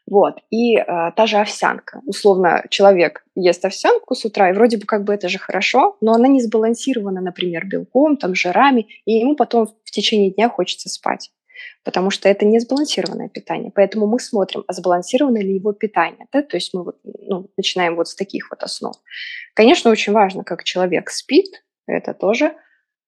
Вот. 0.09 0.39
И 0.49 0.77
э, 0.77 0.85
та 1.15 1.27
же 1.27 1.37
овсянка. 1.37 2.01
Условно, 2.05 2.63
человек 2.69 3.25
ест 3.35 3.65
овсянку 3.65 4.15
с 4.15 4.23
утра, 4.23 4.49
и 4.49 4.53
вроде 4.53 4.77
бы 4.77 4.85
как 4.85 5.03
бы 5.03 5.13
это 5.13 5.27
же 5.27 5.37
хорошо, 5.37 5.97
но 6.01 6.13
она 6.13 6.27
не 6.27 6.41
сбалансирована, 6.41 7.21
например, 7.21 7.65
белком, 7.65 8.15
там, 8.15 8.33
жирами, 8.33 8.87
и 9.05 9.13
ему 9.13 9.35
потом 9.35 9.67
в 9.83 9.91
течение 9.91 10.31
дня 10.31 10.49
хочется 10.49 10.89
спать 10.89 11.31
потому 11.83 12.11
что 12.11 12.29
это 12.29 12.45
не 12.45 12.59
сбалансированное 12.59 13.29
питание. 13.29 13.71
Поэтому 13.73 14.07
мы 14.07 14.19
смотрим, 14.19 14.63
а 14.67 14.73
сбалансировано 14.73 15.37
ли 15.37 15.55
его 15.55 15.71
питание. 15.71 16.27
Да? 16.31 16.41
То 16.41 16.57
есть 16.57 16.73
мы 16.73 16.83
вот, 16.83 16.97
ну, 17.03 17.49
начинаем 17.57 17.95
вот 17.95 18.09
с 18.09 18.15
таких 18.15 18.51
вот 18.51 18.61
основ. 18.61 18.93
Конечно, 19.55 19.89
очень 19.89 20.13
важно, 20.13 20.43
как 20.43 20.63
человек 20.63 21.09
спит, 21.09 21.63
это 21.87 22.13
тоже 22.13 22.53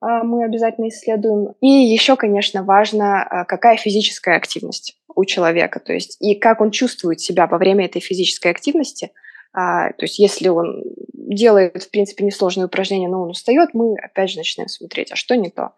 а, 0.02 0.24
мы 0.24 0.46
обязательно 0.46 0.88
исследуем. 0.88 1.54
И 1.62 1.68
еще, 1.68 2.16
конечно, 2.16 2.64
важно, 2.64 3.22
а, 3.22 3.46
какая 3.46 3.78
физическая 3.78 4.38
активность 4.38 4.99
у 5.20 5.26
человека, 5.26 5.80
то 5.80 5.94
есть 5.94 6.18
и 6.22 6.36
как 6.36 6.62
он 6.62 6.72
чувствует 6.72 7.20
себя 7.20 7.48
во 7.48 7.58
время 7.58 7.86
этой 7.86 8.00
физической 8.00 8.52
активности. 8.52 9.12
А, 9.52 9.90
то 9.94 10.06
есть 10.06 10.20
если 10.20 10.48
он 10.48 10.84
делает, 11.14 11.84
в 11.84 11.92
принципе, 11.92 12.24
несложные 12.24 12.66
упражнения, 12.66 13.08
но 13.08 13.22
он 13.22 13.32
устает, 13.32 13.70
мы 13.74 13.96
опять 13.98 14.32
же 14.32 14.38
начинаем 14.38 14.70
смотреть, 14.70 15.12
а 15.12 15.16
что 15.16 15.36
не 15.36 15.50
то. 15.50 15.74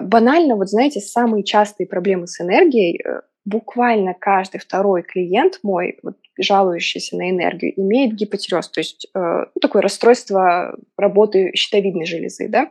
банально, 0.00 0.56
вот 0.56 0.68
знаете, 0.68 1.00
самые 1.00 1.44
частые 1.44 1.86
проблемы 1.86 2.26
с 2.26 2.40
энергией, 2.40 3.00
э, 3.02 3.20
буквально 3.44 4.14
каждый 4.14 4.58
второй 4.58 5.02
клиент 5.02 5.60
мой, 5.62 5.98
вот, 6.02 6.16
жалующийся 6.38 7.16
на 7.16 7.30
энергию, 7.30 7.78
имеет 7.80 8.14
гипотиреоз, 8.14 8.68
то 8.70 8.80
есть 8.80 9.06
э, 9.14 9.18
ну, 9.18 9.60
такое 9.60 9.82
расстройство 9.82 10.76
работы 10.96 11.52
щитовидной 11.54 12.06
железы, 12.06 12.48
да, 12.48 12.70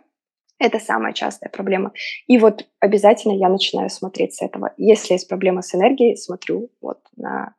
это 0.60 0.80
самая 0.80 1.14
частая 1.14 1.50
проблема. 1.50 1.94
И 2.28 2.38
вот 2.38 2.68
обязательно 2.80 3.34
я 3.34 3.50
начинаю 3.50 3.90
смотреть 3.90 4.36
с 4.36 4.42
этого. 4.42 4.74
Если 4.78 5.14
есть 5.14 5.28
проблема 5.28 5.62
с 5.62 5.74
энергией, 5.74 6.16
смотрю 6.16 6.70
вот 6.82 7.00
на 7.16 7.56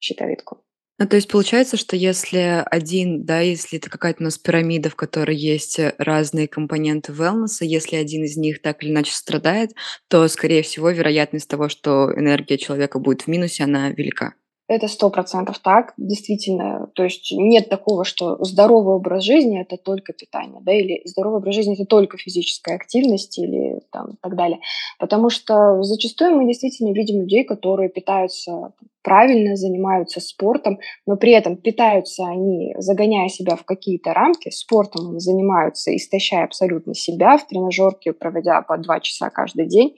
щитовидку. 0.00 0.62
Ну, 1.00 1.06
то 1.06 1.14
есть 1.14 1.30
получается, 1.30 1.76
что 1.76 1.94
если 1.94 2.64
один, 2.68 3.24
да, 3.24 3.38
если 3.38 3.78
это 3.78 3.88
какая-то 3.88 4.20
у 4.20 4.24
нас 4.24 4.36
пирамида, 4.36 4.90
в 4.90 4.96
которой 4.96 5.36
есть 5.36 5.78
разные 5.96 6.48
компоненты 6.48 7.12
wellness, 7.12 7.58
если 7.60 7.94
один 7.94 8.24
из 8.24 8.36
них 8.36 8.60
так 8.62 8.82
или 8.82 8.90
иначе 8.90 9.12
страдает, 9.12 9.70
то, 10.08 10.26
скорее 10.26 10.62
всего, 10.62 10.90
вероятность 10.90 11.48
того, 11.48 11.68
что 11.68 12.12
энергия 12.16 12.58
человека 12.58 12.98
будет 12.98 13.22
в 13.22 13.26
минусе, 13.28 13.62
она 13.62 13.90
велика. 13.90 14.34
Это 14.68 14.86
сто 14.86 15.08
процентов 15.08 15.58
так, 15.60 15.94
действительно. 15.96 16.90
То 16.94 17.02
есть 17.02 17.32
нет 17.32 17.70
такого, 17.70 18.04
что 18.04 18.36
здоровый 18.44 18.96
образ 18.96 19.24
жизни– 19.24 19.58
это 19.62 19.78
только 19.78 20.12
питание, 20.12 20.60
да, 20.60 20.74
или 20.74 21.00
здоровый 21.06 21.38
образ 21.38 21.54
жизни– 21.54 21.74
это 21.74 21.86
только 21.86 22.18
физическая 22.18 22.76
активность 22.76 23.38
или 23.38 23.80
там 23.90 24.18
так 24.20 24.36
далее. 24.36 24.60
Потому 24.98 25.30
что 25.30 25.82
зачастую 25.82 26.36
мы 26.36 26.46
действительно 26.46 26.92
видим 26.92 27.22
людей, 27.22 27.44
которые 27.44 27.88
питаются 27.88 28.74
правильно, 29.02 29.56
занимаются 29.56 30.20
спортом, 30.20 30.80
но 31.06 31.16
при 31.16 31.32
этом 31.32 31.56
питаются 31.56 32.26
они, 32.26 32.74
загоняя 32.76 33.28
себя 33.28 33.56
в 33.56 33.64
какие-то 33.64 34.12
рамки, 34.12 34.50
спортом 34.50 35.08
они 35.08 35.20
занимаются, 35.20 35.96
истощая 35.96 36.44
абсолютно 36.44 36.94
себя 36.94 37.38
в 37.38 37.46
тренажерке, 37.46 38.12
проводя 38.12 38.60
по 38.60 38.76
два 38.76 39.00
часа 39.00 39.30
каждый 39.30 39.66
день. 39.66 39.96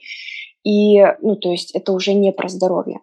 И, 0.63 1.01
ну, 1.21 1.35
то 1.35 1.51
есть 1.51 1.71
это 1.75 1.91
уже 1.91 2.13
не 2.13 2.31
про 2.31 2.47
здоровье. 2.47 3.01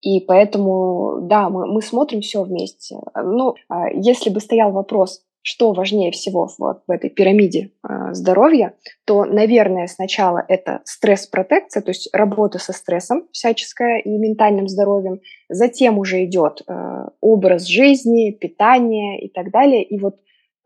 И 0.00 0.20
поэтому, 0.20 1.20
да, 1.22 1.48
мы, 1.48 1.66
мы 1.66 1.82
смотрим 1.82 2.20
все 2.20 2.42
вместе. 2.42 2.96
Ну, 3.14 3.54
а, 3.68 3.88
если 3.90 4.30
бы 4.30 4.40
стоял 4.40 4.70
вопрос, 4.72 5.22
что 5.42 5.72
важнее 5.72 6.10
всего 6.10 6.48
вот 6.58 6.82
в 6.86 6.90
этой 6.90 7.08
пирамиде 7.08 7.70
э, 7.82 8.12
здоровья, 8.12 8.74
то, 9.06 9.24
наверное, 9.24 9.86
сначала 9.86 10.44
это 10.46 10.82
стресс-протекция, 10.84 11.82
то 11.82 11.90
есть 11.90 12.10
работа 12.12 12.58
со 12.58 12.74
стрессом 12.74 13.26
всяческая 13.32 13.98
и 14.00 14.10
ментальным 14.10 14.68
здоровьем. 14.68 15.20
Затем 15.48 15.98
уже 15.98 16.24
идет 16.24 16.62
э, 16.66 17.06
образ 17.22 17.64
жизни, 17.64 18.30
питание 18.32 19.20
и 19.20 19.30
так 19.30 19.50
далее. 19.50 19.82
И 19.82 19.98
вот 19.98 20.16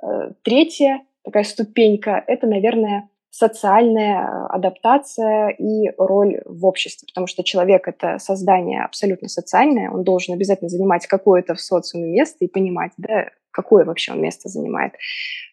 э, 0.02 0.32
третья 0.42 1.02
такая 1.24 1.44
ступенька– 1.44 2.22
это, 2.26 2.48
наверное, 2.48 3.08
социальная 3.32 4.26
э, 4.26 4.46
адаптация 4.50 5.48
и 5.48 5.90
роль 5.96 6.42
в 6.44 6.66
обществе, 6.66 7.06
потому 7.06 7.26
что 7.26 7.42
человек— 7.42 7.88
это 7.88 8.18
создание 8.18 8.84
абсолютно 8.84 9.28
социальное, 9.28 9.90
он 9.90 10.04
должен 10.04 10.34
обязательно 10.34 10.68
занимать 10.68 11.06
какое-то 11.06 11.54
в 11.54 11.60
социуме 11.60 12.10
место 12.10 12.44
и 12.44 12.48
понимать, 12.48 12.92
да, 12.98 13.30
какое 13.50 13.86
вообще 13.86 14.12
он 14.12 14.20
место 14.20 14.50
занимает, 14.50 14.92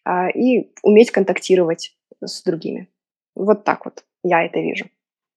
а, 0.04 0.28
и 0.28 0.70
уметь 0.82 1.10
контактировать 1.10 1.96
с 2.22 2.42
другими. 2.42 2.88
Вот 3.34 3.64
так 3.64 3.86
вот 3.86 4.04
я 4.22 4.44
это 4.44 4.60
вижу. 4.60 4.84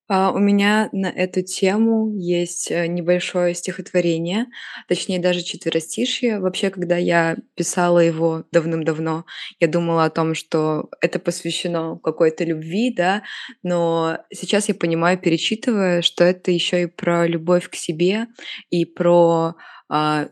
А, 0.10 0.32
у 0.32 0.40
меня 0.40 0.90
на 0.92 1.08
эту 1.08 1.42
тему 1.44 2.14
есть 2.14 2.70
э, 2.70 2.88
небольшое 2.88 3.56
стихотворение, 3.56 4.48
точнее 4.88 5.20
даже 5.20 5.42
четверостишье. 5.44 6.40
Вообще, 6.40 6.70
когда 6.70 6.98
я 6.98 7.38
писала 7.56 8.00
его 8.00 8.44
давным-давно, 8.52 9.26
я 9.60 9.68
думала 9.68 10.04
о 10.06 10.10
том, 10.10 10.36
что 10.36 10.90
это 11.00 11.20
посвящено 11.20 11.98
какой-то 12.04 12.44
любви, 12.44 12.94
да, 12.94 13.24
но 13.64 14.20
сейчас 14.32 14.68
я 14.68 14.76
понимаю, 14.76 15.18
перечитывая, 15.18 16.02
что 16.02 16.26
это 16.26 16.52
еще 16.52 16.84
и 16.84 16.88
про 16.88 17.26
любовь 17.26 17.70
к 17.70 17.76
себе 17.76 18.28
и 18.70 18.86
про 18.86 19.56
а, 19.90 20.28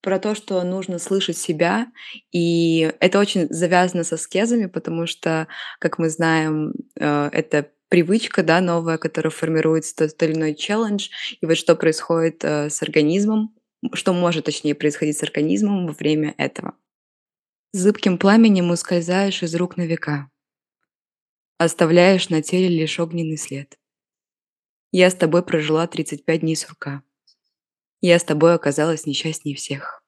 про 0.00 0.18
то, 0.18 0.34
что 0.34 0.60
нужно 0.64 0.98
слышать 0.98 1.36
себя, 1.36 1.86
и 2.32 2.92
это 2.98 3.20
очень 3.20 3.46
завязано 3.50 4.02
со 4.02 4.16
скезами, 4.16 4.66
потому 4.66 5.06
что, 5.06 5.46
как 5.78 5.98
мы 5.98 6.08
знаем, 6.08 6.72
э, 6.98 7.28
это 7.32 7.68
привычка, 7.92 8.42
да, 8.42 8.62
новая, 8.62 8.96
которая 8.96 9.30
формируется 9.30 9.94
тот 9.94 10.22
или 10.22 10.32
иной 10.32 10.54
челлендж, 10.54 11.10
и 11.42 11.44
вот 11.44 11.58
что 11.58 11.76
происходит 11.76 12.42
э, 12.42 12.70
с 12.70 12.82
организмом, 12.82 13.54
что 13.92 14.14
может, 14.14 14.46
точнее, 14.46 14.74
происходить 14.74 15.18
с 15.18 15.22
организмом 15.22 15.86
во 15.86 15.92
время 15.92 16.34
этого. 16.38 16.74
Зыбким 17.74 18.16
пламенем 18.16 18.70
ускользаешь 18.70 19.42
из 19.42 19.54
рук 19.54 19.76
на 19.76 19.82
века, 19.82 20.30
оставляешь 21.58 22.30
на 22.30 22.40
теле 22.40 22.68
лишь 22.68 22.98
огненный 22.98 23.36
след. 23.36 23.78
Я 24.90 25.10
с 25.10 25.14
тобой 25.14 25.44
прожила 25.44 25.86
35 25.86 26.40
дней 26.40 26.56
сурка. 26.56 27.02
Я 28.00 28.18
с 28.18 28.24
тобой 28.24 28.54
оказалась 28.54 29.04
несчастнее 29.04 29.54
всех. 29.54 30.01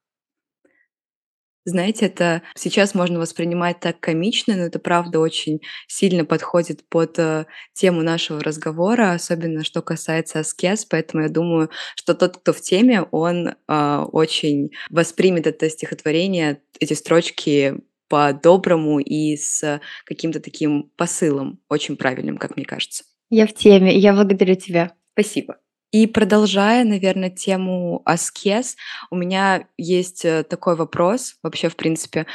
Знаете, 1.64 2.06
это 2.06 2.42
сейчас 2.54 2.94
можно 2.94 3.18
воспринимать 3.18 3.80
так 3.80 3.98
комично, 3.98 4.54
но 4.54 4.64
это 4.64 4.78
правда 4.78 5.18
очень 5.18 5.60
сильно 5.86 6.24
подходит 6.26 6.86
под 6.88 7.18
э, 7.18 7.46
тему 7.72 8.02
нашего 8.02 8.40
разговора, 8.40 9.12
особенно 9.12 9.64
что 9.64 9.80
касается 9.80 10.40
аскез, 10.40 10.84
поэтому 10.84 11.22
я 11.22 11.30
думаю, 11.30 11.70
что 11.96 12.14
тот, 12.14 12.36
кто 12.36 12.52
в 12.52 12.60
теме, 12.60 13.02
он 13.10 13.48
э, 13.48 13.98
очень 14.12 14.72
воспримет 14.90 15.46
это 15.46 15.70
стихотворение, 15.70 16.60
эти 16.80 16.92
строчки 16.92 17.76
по-доброму 18.08 18.98
и 19.00 19.36
с 19.36 19.80
каким-то 20.04 20.40
таким 20.40 20.90
посылом, 20.96 21.60
очень 21.70 21.96
правильным, 21.96 22.36
как 22.36 22.56
мне 22.56 22.66
кажется. 22.66 23.04
Я 23.30 23.46
в 23.46 23.54
теме, 23.54 23.96
я 23.96 24.12
благодарю 24.12 24.54
тебя. 24.54 24.92
Спасибо. 25.14 25.56
И 25.94 26.08
продолжая, 26.08 26.82
наверное, 26.82 27.30
тему 27.30 28.02
аскез, 28.04 28.74
у 29.12 29.16
меня 29.16 29.68
есть 29.78 30.24
э, 30.24 30.42
такой 30.42 30.74
вопрос 30.74 31.36
вообще, 31.40 31.68
в 31.68 31.76
принципе. 31.76 32.26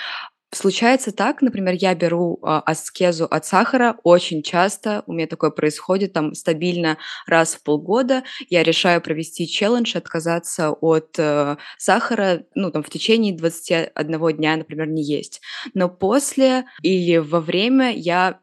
Случается 0.54 1.12
так, 1.12 1.42
например, 1.42 1.74
я 1.74 1.94
беру 1.94 2.40
а, 2.42 2.62
аскезу 2.62 3.26
от 3.26 3.46
сахара 3.46 3.98
очень 4.04 4.44
часто, 4.44 5.04
у 5.08 5.14
меня 5.14 5.28
такое 5.28 5.50
происходит 5.50 6.14
там 6.14 6.36
стабильно 6.36 6.98
раз 7.28 7.56
в 7.56 7.64
полгода, 7.64 8.24
я 8.50 8.64
решаю 8.64 9.02
провести 9.02 9.46
челлендж, 9.46 9.98
отказаться 9.98 10.72
от 10.72 11.16
э, 11.18 11.58
сахара, 11.78 12.46
ну 12.56 12.72
там 12.72 12.82
в 12.82 12.90
течение 12.90 13.36
21 13.36 14.38
дня, 14.38 14.56
например, 14.56 14.88
не 14.88 15.04
есть. 15.04 15.42
Но 15.74 15.90
после 15.90 16.64
или 16.82 17.18
во 17.18 17.42
время 17.42 17.92
я 17.92 18.40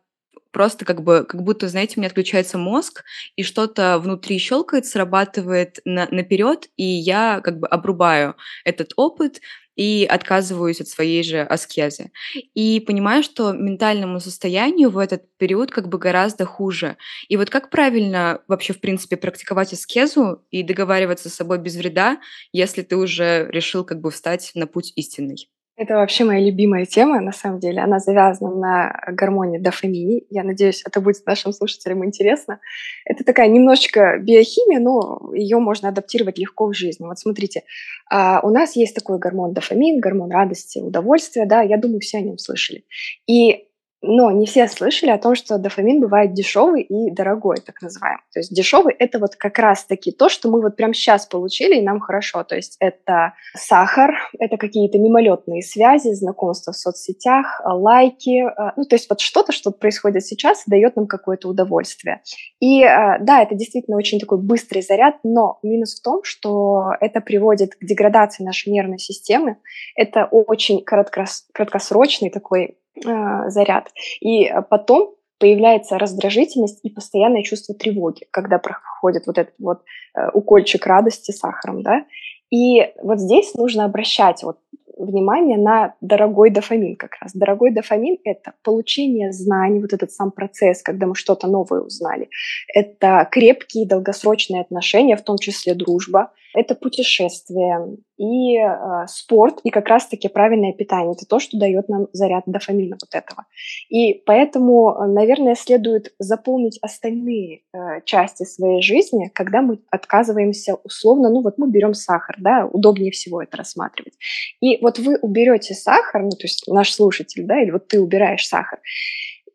просто 0.56 0.86
как 0.86 1.02
бы, 1.02 1.24
как 1.28 1.42
будто, 1.42 1.68
знаете, 1.68 1.94
у 1.96 2.00
меня 2.00 2.08
отключается 2.08 2.56
мозг, 2.56 3.04
и 3.36 3.42
что-то 3.42 3.98
внутри 3.98 4.38
щелкает, 4.38 4.86
срабатывает 4.86 5.80
на, 5.84 6.08
наперед, 6.10 6.70
и 6.78 6.82
я 6.84 7.42
как 7.44 7.58
бы 7.60 7.68
обрубаю 7.68 8.36
этот 8.64 8.92
опыт, 8.96 9.42
и 9.76 10.06
отказываюсь 10.08 10.80
от 10.80 10.88
своей 10.88 11.22
же 11.22 11.42
аскезы. 11.42 12.10
И 12.54 12.80
понимаю, 12.80 13.22
что 13.22 13.52
ментальному 13.52 14.20
состоянию 14.20 14.88
в 14.88 14.96
этот 14.96 15.24
период 15.36 15.70
как 15.70 15.88
бы 15.88 15.98
гораздо 15.98 16.46
хуже. 16.46 16.96
И 17.28 17.36
вот 17.36 17.50
как 17.50 17.68
правильно 17.68 18.40
вообще, 18.48 18.72
в 18.72 18.80
принципе, 18.80 19.18
практиковать 19.18 19.74
аскезу 19.74 20.42
и 20.50 20.62
договариваться 20.62 21.28
с 21.28 21.34
собой 21.34 21.58
без 21.58 21.76
вреда, 21.76 22.18
если 22.52 22.80
ты 22.82 22.96
уже 22.96 23.48
решил 23.50 23.84
как 23.84 24.00
бы 24.00 24.10
встать 24.10 24.50
на 24.54 24.66
путь 24.66 24.92
истинный? 24.96 25.50
Это 25.76 25.96
вообще 25.96 26.24
моя 26.24 26.40
любимая 26.40 26.86
тема, 26.86 27.20
на 27.20 27.32
самом 27.32 27.60
деле. 27.60 27.82
Она 27.82 27.98
завязана 27.98 28.50
на 28.50 29.04
гормоне 29.12 29.58
дофамине. 29.58 30.22
Я 30.30 30.42
надеюсь, 30.42 30.82
это 30.86 31.02
будет 31.02 31.26
нашим 31.26 31.52
слушателям 31.52 32.02
интересно. 32.02 32.60
Это 33.04 33.24
такая 33.24 33.48
немножечко 33.48 34.16
биохимия, 34.18 34.80
но 34.80 35.20
ее 35.34 35.58
можно 35.58 35.90
адаптировать 35.90 36.38
легко 36.38 36.66
в 36.66 36.74
жизни. 36.74 37.04
Вот 37.04 37.18
смотрите, 37.18 37.64
а, 38.10 38.40
у 38.42 38.48
нас 38.48 38.74
есть 38.74 38.94
такой 38.94 39.18
гормон 39.18 39.52
дофамин, 39.52 40.00
гормон 40.00 40.30
радости, 40.30 40.78
удовольствия, 40.78 41.44
да, 41.44 41.60
я 41.60 41.76
думаю, 41.76 42.00
все 42.00 42.18
о 42.18 42.22
нем 42.22 42.38
слышали. 42.38 42.84
И 43.26 43.66
но 44.02 44.30
не 44.30 44.46
все 44.46 44.68
слышали 44.68 45.11
о 45.11 45.18
том, 45.18 45.35
что 45.35 45.59
дофамин 45.59 46.00
бывает 46.00 46.32
дешевый 46.32 46.82
и 46.82 47.11
дорогой, 47.11 47.56
так 47.64 47.80
называемый. 47.82 48.22
То 48.32 48.40
есть 48.40 48.54
дешевый– 48.54 48.94
это 48.98 49.18
вот 49.18 49.37
как 49.37 49.59
раз-таки 49.59 50.12
то, 50.12 50.28
что 50.28 50.50
мы 50.50 50.61
вот 50.61 50.76
прямо 50.76 50.94
сейчас 50.94 51.26
получили, 51.26 51.76
и 51.76 51.82
нам 51.82 52.00
хорошо. 52.00 52.44
То 52.44 52.56
есть 52.56 52.76
это 52.78 53.35
сахар, 53.54 54.14
это 54.38 54.56
какие-то 54.56 54.98
мимолетные 54.98 55.62
связи, 55.62 56.12
знакомства 56.12 56.72
в 56.72 56.76
соцсетях, 56.76 57.61
лайки. 57.64 58.44
Э, 58.44 58.72
ну, 58.76 58.85
то 58.85 58.96
есть 58.96 59.09
вот 59.09 59.20
что-то, 59.20 59.52
что 59.52 59.70
происходит 59.70 60.24
сейчас, 60.24 60.64
дает 60.66 60.96
нам 60.96 61.06
какое-то 61.06 61.48
удовольствие. 61.48 62.22
И 62.61 62.82
э, 62.82 63.18
да, 63.20 63.42
это 63.42 63.54
действительно 63.54 63.96
очень 63.96 64.20
такой 64.20 64.38
быстрый 64.38 64.82
заряд, 64.82 65.16
но 65.24 65.59
минус 65.62 65.98
в 65.98 66.02
том, 66.02 66.22
что 66.22 66.92
это 67.00 67.20
приводит 67.20 67.74
к 67.74 67.85
деградации 67.85 68.44
нашей 68.44 68.72
нервной 68.72 68.98
системы. 68.98 69.56
Это 69.94 70.26
очень 70.30 70.85
краткос- 70.85 71.44
краткосрочный 71.52 72.30
такой 72.30 72.78
заряд. 73.02 73.90
И 74.20 74.50
потом 74.70 75.14
появляется 75.38 75.98
раздражительность 75.98 76.80
и 76.82 76.90
постоянное 76.90 77.42
чувство 77.42 77.74
тревоги, 77.74 78.26
когда 78.30 78.59
проходит 78.59 79.26
вот 79.26 79.38
этот 79.38 79.54
вот 79.59 79.82
э, 80.16 80.30
укольчик 80.32 80.87
радости 80.87 81.30
сахаром, 81.30 81.82
да. 81.82 82.04
И 82.50 82.92
вот 83.02 83.20
здесь 83.20 83.54
нужно 83.54 83.85
обращать 83.85 84.42
вот 84.42 84.59
внимание 84.96 85.59
на 85.59 85.94
дорогой 86.00 86.50
дофамин 86.50 86.96
как 86.96 87.16
раз. 87.20 87.32
Дорогой 87.35 87.70
дофамин– 87.70 88.16
это 88.24 88.54
получение 88.62 89.30
знаний, 89.32 89.80
вот 89.80 89.92
этот 89.92 90.11
сам 90.11 90.30
процесс, 90.30 90.82
когда 90.82 91.06
мы 91.06 91.14
что-то 91.14 91.48
новое 91.48 91.80
узнали. 91.80 92.30
Это 92.72 93.28
крепкие 93.30 93.87
долгосрочные 93.87 94.62
отношения, 94.62 95.16
в 95.16 95.22
том 95.22 95.37
числе 95.37 95.74
дружба. 95.74 96.32
Это 96.56 96.74
путешествие 96.74 97.96
и 98.16 98.56
э, 98.56 99.06
спорт, 99.08 99.60
и 99.62 99.70
как 99.70 99.88
раз-таки 99.88 100.28
правильное 100.28 100.72
питание. 100.72 101.12
Это 101.12 101.26
то, 101.26 101.38
что 101.38 101.58
дает 101.58 101.88
нам 101.88 102.08
заряд 102.12 102.44
дофамина 102.46 102.96
вот 103.00 103.14
этого. 103.14 103.44
И 103.90 104.14
поэтому, 104.24 105.06
наверное, 105.06 105.54
следует 105.54 106.14
заполнить 106.18 106.78
остальные 106.80 107.60
э, 107.74 108.00
части 108.06 108.44
своей 108.44 108.80
жизни, 108.80 109.30
когда 109.34 109.60
мы 109.60 109.80
отказываемся 109.90 110.76
условно, 110.82 111.28
ну 111.28 111.42
вот 111.42 111.58
мы 111.58 111.70
берем 111.70 111.92
сахар, 111.92 112.36
да, 112.38 112.66
удобнее 112.66 113.10
всего 113.10 113.42
это 113.42 113.58
рассматривать. 113.58 114.14
И 114.60 114.78
вот 114.80 114.98
вы 114.98 115.18
уберете 115.18 115.74
сахар, 115.74 116.22
ну, 116.22 116.30
то 116.30 116.44
есть 116.44 116.64
наш 116.66 116.92
слушатель, 116.92 117.44
да, 117.44 117.60
или 117.60 117.70
вот 117.70 117.88
ты 117.88 118.00
убираешь 118.00 118.48
сахар, 118.48 118.80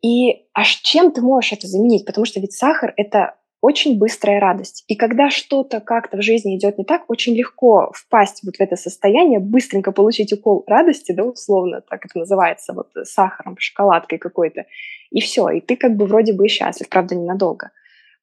и 0.02 0.46
аж 0.52 0.80
чем 0.82 1.12
ты 1.12 1.20
можешь 1.20 1.52
это 1.52 1.66
заменить? 1.66 2.04
Потому 2.04 2.26
что 2.26 2.40
ведь 2.40 2.52
сахар– 2.52 2.92
это 2.96 3.36
очень 3.62 3.96
быстрая 3.96 4.40
радость. 4.40 4.84
И 4.88 4.96
когда 4.96 5.30
что-то 5.30 5.80
как-то 5.80 6.18
в 6.18 6.22
жизни 6.22 6.58
идет 6.58 6.78
не 6.78 6.84
так, 6.84 7.08
очень 7.08 7.34
легко 7.34 7.92
впасть 7.94 8.42
вот 8.44 8.56
в 8.56 8.60
это 8.60 8.74
состояние, 8.74 9.38
быстренько 9.38 9.92
получить 9.92 10.32
укол 10.32 10.64
радости, 10.66 11.12
да, 11.12 11.24
условно, 11.24 11.80
так 11.80 12.04
это 12.04 12.18
называется, 12.18 12.74
вот 12.74 12.88
сахаром, 13.04 13.56
шоколадкой 13.58 14.18
какой-то, 14.18 14.66
и 15.12 15.20
все, 15.20 15.48
и 15.50 15.60
ты 15.60 15.76
как 15.76 15.96
бы 15.96 16.06
вроде 16.06 16.32
бы 16.32 16.48
счастлив, 16.48 16.88
правда, 16.88 17.14
ненадолго. 17.14 17.70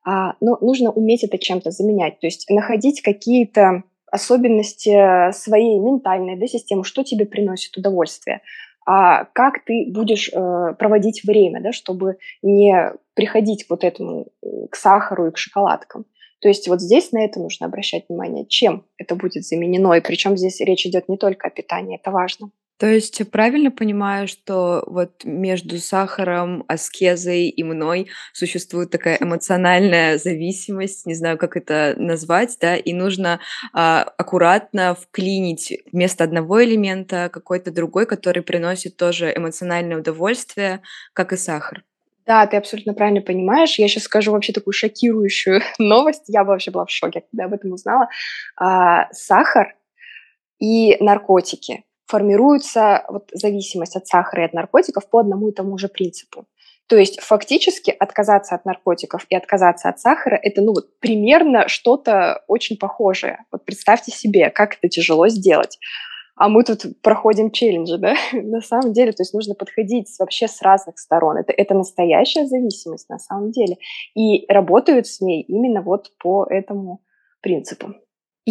А, 0.06 0.34
но 0.42 0.58
нужно 0.60 0.92
уметь 0.92 1.24
это 1.24 1.38
чем-то 1.38 1.72
заменять, 1.72 2.20
то 2.20 2.28
есть 2.28 2.50
находить 2.50 3.02
какие-то 3.02 3.84
особенности 4.12 5.32
своей 5.32 5.80
ментальной 5.80 6.36
да, 6.36 6.48
системы, 6.48 6.84
что 6.84 7.04
тебе 7.04 7.26
приносит 7.26 7.78
удовольствие, 7.78 8.42
а 8.92 9.26
как 9.34 9.64
ты 9.66 9.86
будешь 9.88 10.32
э, 10.34 10.74
проводить 10.80 11.24
время, 11.24 11.62
да, 11.62 11.72
чтобы 11.72 12.18
не 12.42 12.92
приходить 13.14 13.68
к 13.68 13.70
вот 13.70 13.84
этому, 13.84 14.30
э, 14.42 14.48
к 14.72 14.76
сахару 14.76 15.28
и 15.28 15.32
к 15.32 15.38
шоколадкам. 15.38 16.06
То 16.42 16.48
есть 16.48 16.68
вот 16.68 16.82
здесь 16.82 17.12
на 17.12 17.24
это 17.24 17.40
нужно 17.40 17.68
обращать 17.68 18.06
внимание, 18.10 18.48
чем 18.48 18.88
это 18.98 19.14
будет 19.14 19.44
заменено, 19.46 19.94
и 19.94 20.02
причем 20.02 20.36
здесь 20.38 20.60
речь 20.60 20.88
идет 20.88 21.08
не 21.08 21.18
только 21.18 21.46
о 21.46 21.52
питании, 21.52 22.00
это 22.00 22.10
важно. 22.10 22.50
То 22.80 22.88
есть 22.88 23.30
правильно 23.30 23.72
понимаю, 23.72 24.30
что 24.30 24.86
вот 24.88 25.26
между 25.26 25.78
сахаром, 25.80 26.64
аскезой 26.70 27.50
и 27.50 27.62
мной 27.62 28.08
существует 28.32 28.90
такая 28.90 29.18
эмоциональная 29.20 30.18
зависимость, 30.18 31.06
не 31.06 31.14
знаю, 31.14 31.38
как 31.38 31.58
это 31.58 31.96
назвать, 31.98 32.58
да, 32.62 32.78
и 32.78 32.94
нужно 32.94 33.42
а, 33.74 34.04
аккуратно 34.18 34.96
вклинить 34.96 35.74
вместо 35.92 36.24
одного 36.24 36.64
элемента 36.64 37.30
какой-то 37.30 37.70
другой, 37.70 38.06
который 38.06 38.44
приносит 38.44 38.96
тоже 38.96 39.34
эмоциональное 39.36 39.98
удовольствие, 39.98 40.82
как 41.12 41.34
и 41.34 41.38
сахар. 41.38 41.84
Да, 42.26 42.48
ты 42.48 42.56
абсолютно 42.56 42.94
правильно 42.94 43.22
понимаешь. 43.22 43.78
Я 43.78 43.90
сейчас 43.90 44.04
скажу 44.04 44.32
вообще 44.32 44.54
такую 44.54 44.74
шокирующую 44.74 45.62
новость. 45.80 46.24
Я 46.28 46.46
вообще 46.46 46.72
была 46.72 46.86
в 46.86 46.92
шоке, 46.92 47.26
когда 47.30 47.46
об 47.46 47.54
этом 47.54 47.74
узнала. 47.74 48.08
А, 48.56 49.12
сахар 49.12 49.76
и 50.60 50.96
наркотики 51.04 51.84
формируется 52.10 53.06
вот 53.08 53.30
зависимость 53.32 53.96
от 53.96 54.08
сахара 54.08 54.42
и 54.42 54.46
от 54.46 54.54
наркотиков 54.54 55.08
по 55.08 55.20
одному 55.20 55.50
и 55.50 55.54
тому 55.54 55.78
же 55.78 55.88
принципу. 55.88 56.46
То 56.88 56.98
есть 56.98 57.20
фактически 57.20 57.92
отказаться 57.92 58.56
от 58.56 58.66
наркотиков 58.66 59.28
и 59.30 59.36
отказаться 59.36 59.90
от 59.90 60.00
сахара– 60.00 60.36
это 60.44 60.62
ну, 60.62 60.74
вот, 60.74 61.00
примерно 61.00 61.68
что-то 61.68 62.44
очень 62.48 62.78
похожее. 62.78 63.46
Вот 63.52 63.64
представьте 63.64 64.12
себе, 64.12 64.50
как 64.50 64.78
это 64.78 64.90
тяжело 64.90 65.28
сделать. 65.28 65.78
А 66.36 66.50
мы 66.50 66.64
тут 66.64 67.00
проходим 67.04 67.52
челленджи, 67.52 67.98
да? 67.98 68.16
на 68.34 68.62
самом 68.62 68.92
деле, 68.92 69.12
то 69.12 69.22
есть 69.22 69.36
нужно 69.36 69.54
подходить 69.54 70.08
вообще 70.18 70.48
с 70.48 70.64
разных 70.64 70.98
сторон. 70.98 71.38
Это, 71.38 71.54
это 71.54 71.76
настоящая 71.76 72.48
зависимость 72.48 73.08
на 73.08 73.20
самом 73.20 73.52
деле. 73.52 73.78
И 74.16 74.52
работают 74.52 75.06
с 75.06 75.22
ней 75.22 75.44
именно 75.44 75.84
вот 75.84 76.12
по 76.18 76.48
этому 76.50 77.04
принципу. 77.42 77.94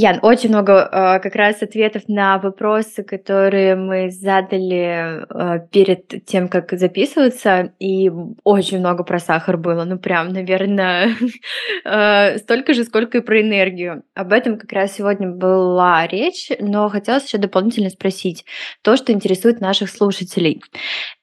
Ян, 0.00 0.20
очень 0.22 0.50
много 0.50 0.74
э, 0.74 1.18
как 1.18 1.34
раз 1.34 1.61
ответов 1.61 2.04
на 2.06 2.38
вопросы, 2.38 3.02
которые 3.02 3.74
мы 3.74 4.12
задали 4.12 5.24
э, 5.28 5.66
перед 5.72 6.24
тем, 6.24 6.46
как 6.46 6.70
записываться, 6.78 7.72
и 7.80 8.08
очень 8.44 8.78
много 8.78 9.02
про 9.02 9.18
сахар 9.18 9.56
было, 9.56 9.82
ну 9.82 9.98
прям, 9.98 10.28
наверное, 10.28 11.16
э, 11.84 12.38
столько 12.38 12.74
же, 12.74 12.84
сколько 12.84 13.18
и 13.18 13.20
про 13.20 13.40
энергию. 13.40 14.04
Об 14.14 14.32
этом 14.32 14.56
как 14.56 14.70
раз 14.70 14.94
сегодня 14.94 15.30
была 15.30 16.06
речь, 16.06 16.48
но 16.61 16.88
хотелось 16.88 17.26
еще 17.26 17.38
дополнительно 17.38 17.90
спросить 17.90 18.44
то, 18.82 18.96
что 18.96 19.12
интересует 19.12 19.61
наших 19.61 19.90
слушателей. 19.90 20.62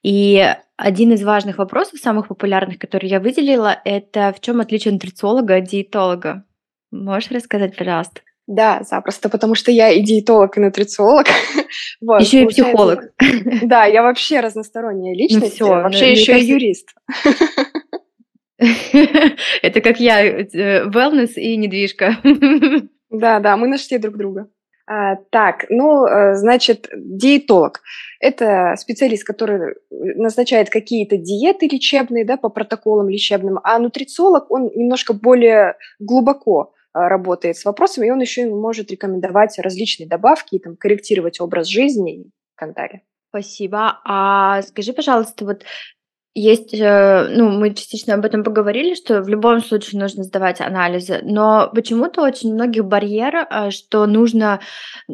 И 0.03 0.53
один 0.75 1.13
из 1.13 1.23
важных 1.23 1.59
вопросов, 1.59 2.01
самых 2.01 2.27
популярных, 2.27 2.79
которые 2.79 3.09
я 3.09 3.21
выделила, 3.21 3.79
это 3.85 4.33
в 4.33 4.41
чем 4.41 4.59
отличие 4.59 4.93
нутрициолога 4.93 5.55
от 5.55 5.63
диетолога? 5.63 6.43
Можешь 6.91 7.31
рассказать, 7.31 7.77
пожалуйста? 7.77 8.19
Да, 8.47 8.81
запросто, 8.83 9.29
потому 9.29 9.55
что 9.55 9.71
я 9.71 9.89
и 9.89 10.01
диетолог, 10.01 10.57
и 10.57 10.59
нутрициолог. 10.59 11.25
вот, 12.01 12.21
еще 12.21 12.43
и 12.43 12.47
психолог. 12.47 12.99
Да, 13.63 13.85
я 13.85 14.03
вообще 14.03 14.39
разносторонняя 14.39 15.13
ну 15.13 15.19
личность, 15.19 15.59
ну, 15.59 15.65
все, 15.65 15.81
вообще 15.81 16.11
еще 16.11 16.33
кажется... 16.33 16.47
и 16.47 16.53
юрист. 16.53 16.89
Это 19.61 19.81
как 19.81 19.99
я, 19.99 20.23
э, 20.23 20.85
wellness 20.87 21.33
и 21.35 21.57
недвижка. 21.57 22.17
Да, 23.09 23.39
да, 23.39 23.57
мы 23.57 23.67
нашли 23.67 23.97
друг 23.97 24.17
друга. 24.17 24.47
А, 24.87 25.15
так, 25.31 25.65
ну, 25.69 26.05
э, 26.05 26.35
значит, 26.35 26.87
диетолог– 26.95 27.81
это 28.19 28.75
специалист, 28.77 29.25
который 29.25 29.75
назначает 29.89 30.69
какие-то 30.69 31.17
диеты 31.17 31.67
лечебные, 31.67 32.23
да, 32.23 32.37
по 32.37 32.49
протоколам 32.49 33.09
лечебным, 33.09 33.59
а 33.63 33.79
нутрициолог, 33.79 34.51
он 34.51 34.69
немножко 34.75 35.13
более 35.13 35.75
глубоко 35.97 36.74
работает 36.95 37.57
с 37.57 37.65
вопросами, 37.65 38.07
и 38.07 38.11
он 38.11 38.21
еще 38.21 38.47
может 38.47 38.89
рекомендовать 38.89 39.59
различные 39.59 40.07
добавки, 40.07 40.59
там, 40.59 40.77
корректировать 40.77 41.41
образ 41.41 41.67
жизни 41.67 42.21
и 42.21 42.31
так 42.57 42.73
далее. 42.73 43.01
Спасибо. 43.29 43.99
А 44.05 44.61
скажи, 44.61 44.93
пожалуйста, 44.93 45.43
вот 45.43 45.63
есть, 46.33 46.73
э, 46.73 47.27
ну, 47.29 47.49
мы 47.49 47.73
частично 47.73 48.13
об 48.13 48.25
этом 48.25 48.43
поговорили, 48.43 48.93
что 48.93 49.21
в 49.21 49.27
любом 49.27 49.61
случае 49.61 50.01
нужно 50.01 50.23
сдавать 50.23 50.61
анализы, 50.61 51.19
но 51.23 51.69
почему-то 51.73 52.21
очень 52.21 52.53
многих 52.53 52.85
барьер, 52.85 53.47
а, 53.49 53.71
что 53.71 54.05
нужно 54.05 54.59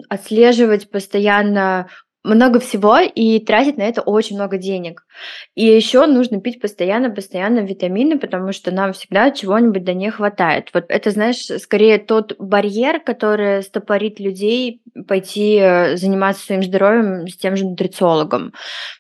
отслеживать 0.10 0.90
постоянно 0.90 1.88
много 2.24 2.60
всего 2.60 3.00
и 3.00 3.40
тратить 3.40 3.78
на 3.78 3.84
это 3.84 4.02
очень 4.02 4.36
много 4.36 4.58
денег. 4.58 5.06
И 5.56 5.66
еще 5.66 6.06
нужно 6.06 6.40
пить 6.40 6.62
постоянно, 6.62 7.10
постоянно 7.10 7.60
витамины, 7.60 8.20
потому 8.20 8.52
что 8.54 8.72
нам 8.72 8.94
всегда 8.94 9.32
чего-нибудь 9.32 9.84
до 9.84 9.94
не 9.94 10.12
хватает. 10.12 10.70
Вот 10.74 10.86
это, 10.88 11.12
знаешь, 11.12 11.46
скорее 11.62 11.98
тот 11.98 12.36
барьер, 12.38 13.00
который 13.00 13.64
стопорит 13.64 14.20
людей 14.20 14.82
пойти 15.08 15.58
э, 15.58 15.98
заниматься 15.98 16.46
своим 16.46 16.64
здоровьем 16.64 17.28
с 17.28 17.36
тем 17.38 17.56
же 17.56 17.66
нутрициологом. 17.66 18.54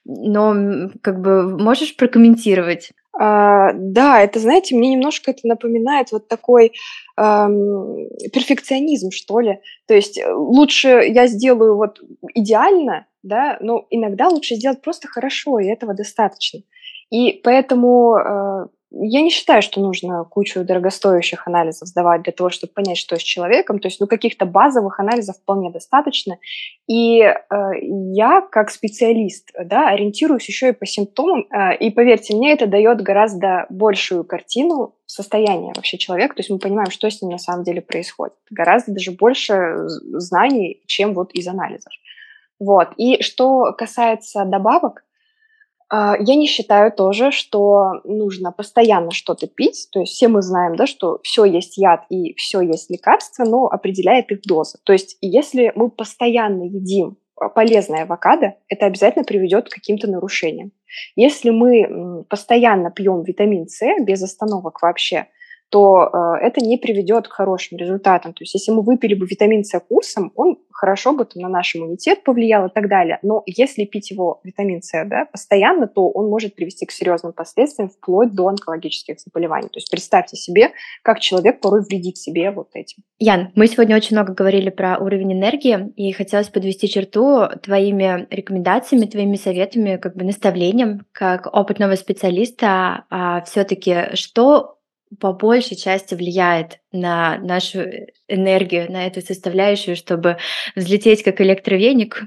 Но 0.05 0.89
как 1.01 1.21
бы 1.21 1.57
можешь 1.57 1.95
прокомментировать? 1.95 2.91
А, 3.13 3.73
да, 3.73 4.21
это, 4.21 4.39
знаете, 4.39 4.75
мне 4.75 4.89
немножко 4.89 5.31
это 5.31 5.45
напоминает 5.45 6.11
вот 6.11 6.27
такой 6.27 6.73
эм, 7.17 8.07
перфекционизм, 8.31 9.11
что 9.11 9.39
ли. 9.41 9.59
То 9.85 9.93
есть 9.93 10.17
э, 10.17 10.31
лучше 10.33 10.87
я 11.07 11.27
сделаю 11.27 11.75
вот 11.75 11.99
идеально, 12.33 13.07
да, 13.21 13.57
но 13.59 13.85
иногда 13.89 14.29
лучше 14.29 14.55
сделать 14.55 14.81
просто 14.81 15.07
хорошо, 15.07 15.59
и 15.59 15.67
этого 15.67 15.93
достаточно. 15.93 16.61
И 17.09 17.33
поэтому 17.43 18.15
э, 18.17 18.67
я 18.93 19.21
не 19.21 19.29
считаю, 19.29 19.61
что 19.61 19.79
нужно 19.79 20.25
кучу 20.25 20.63
дорогостоящих 20.65 21.47
анализов 21.47 21.87
сдавать 21.87 22.23
для 22.23 22.33
того, 22.33 22.49
чтобы 22.49 22.73
понять, 22.73 22.97
что 22.97 23.17
с 23.17 23.21
человеком. 23.21 23.79
То 23.79 23.87
есть, 23.87 24.01
ну, 24.01 24.07
каких-то 24.07 24.45
базовых 24.45 24.99
анализов 24.99 25.37
вполне 25.37 25.71
достаточно. 25.71 26.37
И 26.87 27.21
э, 27.21 27.35
я, 27.81 28.41
как 28.41 28.69
специалист, 28.69 29.49
да, 29.63 29.89
ориентируюсь 29.89 30.47
еще 30.47 30.69
и 30.69 30.73
по 30.73 30.85
симптомам. 30.85 31.47
Э, 31.51 31.75
и 31.77 31.89
поверьте 31.89 32.35
мне, 32.35 32.51
это 32.51 32.67
дает 32.67 33.01
гораздо 33.01 33.65
большую 33.69 34.25
картину 34.25 34.95
состояния 35.05 35.71
вообще 35.73 35.97
человека. 35.97 36.35
То 36.35 36.41
есть 36.41 36.49
мы 36.49 36.59
понимаем, 36.59 36.91
что 36.91 37.09
с 37.09 37.21
ним 37.21 37.31
на 37.31 37.37
самом 37.37 37.63
деле 37.63 37.81
происходит. 37.81 38.35
Гораздо 38.49 38.91
даже 38.91 39.11
больше 39.11 39.87
знаний, 39.87 40.81
чем 40.85 41.13
вот 41.13 41.31
из 41.33 41.47
анализов. 41.47 41.93
Вот. 42.59 42.89
И 42.97 43.23
что 43.23 43.73
касается 43.73 44.43
добавок, 44.43 45.03
я 45.91 46.35
не 46.35 46.47
считаю 46.47 46.91
тоже, 46.91 47.31
что 47.31 48.01
нужно 48.05 48.51
постоянно 48.51 49.11
что-то 49.11 49.47
пить. 49.47 49.89
То 49.91 49.99
есть 49.99 50.13
все 50.13 50.29
мы 50.29 50.41
знаем, 50.41 50.75
да, 50.77 50.87
что 50.87 51.19
все 51.23 51.43
есть 51.43 51.77
яд 51.77 52.05
и 52.09 52.33
все 52.35 52.61
есть 52.61 52.89
лекарство, 52.89 53.43
но 53.43 53.65
определяет 53.65 54.31
их 54.31 54.41
доза. 54.43 54.77
То 54.83 54.93
есть 54.93 55.17
если 55.19 55.73
мы 55.75 55.89
постоянно 55.89 56.63
едим 56.63 57.17
а, 57.35 57.49
полезное 57.49 58.03
авокадо, 58.03 58.55
это 58.69 58.85
обязательно 58.85 59.25
приведет 59.25 59.67
к 59.67 59.73
каким-то 59.73 60.07
нарушениям. 60.09 60.71
Если 61.17 61.49
мы 61.49 62.23
постоянно 62.29 62.89
пьем 62.89 63.23
витамин 63.23 63.67
С 63.67 63.81
без 64.01 64.23
остановок 64.23 64.81
вообще, 64.81 65.27
то 65.71 66.03
э, 66.03 66.45
это 66.45 66.59
не 66.59 66.77
приведет 66.77 67.29
к 67.29 67.31
хорошим 67.31 67.77
результатам. 67.77 68.33
То 68.33 68.43
есть 68.43 68.53
если 68.53 68.73
мы 68.73 68.81
выпили 68.81 69.13
бы 69.13 69.25
витамин 69.25 69.63
С 69.63 69.79
курсом, 69.79 70.33
он 70.35 70.57
хорошо 70.69 71.13
бы 71.13 71.23
там, 71.23 71.41
на 71.43 71.47
наш 71.49 71.75
иммунитет 71.75 72.23
повлиял 72.23 72.67
и 72.67 72.69
так 72.69 72.89
далее. 72.89 73.19
Но 73.23 73.41
если 73.45 73.85
пить 73.85 74.11
его 74.11 74.41
витамин 74.43 74.81
С 74.81 74.91
да, 75.05 75.25
постоянно, 75.31 75.87
то 75.87 76.09
он 76.09 76.29
может 76.29 76.55
привести 76.55 76.85
к 76.85 76.91
серьезным 76.91 77.31
последствиям 77.31 77.89
вплоть 77.89 78.33
до 78.33 78.47
онкологических 78.49 79.19
заболеваний. 79.19 79.69
То 79.69 79.77
есть 79.77 79.89
представьте 79.89 80.35
себе, 80.35 80.71
как 81.03 81.21
человек 81.21 81.61
порой 81.61 81.83
вредит 81.83 82.17
себе 82.17 82.51
вот 82.51 82.69
этим. 82.73 83.03
Ян, 83.19 83.51
мы 83.55 83.67
сегодня 83.67 83.95
очень 83.95 84.17
много 84.17 84.33
говорили 84.33 84.69
про 84.69 84.97
уровень 84.97 85.33
энергии, 85.33 85.93
и 85.95 86.11
хотелось 86.11 86.49
подвести 86.49 86.89
черту 86.89 87.47
твоими 87.63 88.27
рекомендациями, 88.29 89.05
твоими 89.05 89.37
советами, 89.37 89.95
как 89.95 90.17
бы 90.17 90.25
наставлением, 90.25 91.05
как 91.13 91.47
опытного 91.55 91.95
специалиста, 91.95 93.05
а 93.09 93.41
все-таки 93.43 94.15
что 94.15 94.80
по 95.19 95.33
большей 95.33 95.77
части 95.77 96.15
влияет 96.15 96.79
на 96.91 97.37
нашу 97.39 97.81
энергию, 98.27 98.91
на 98.91 99.07
эту 99.07 99.21
составляющую, 99.21 99.95
чтобы 99.95 100.37
взлететь 100.75 101.23
как 101.23 101.41
электровеник 101.41 102.23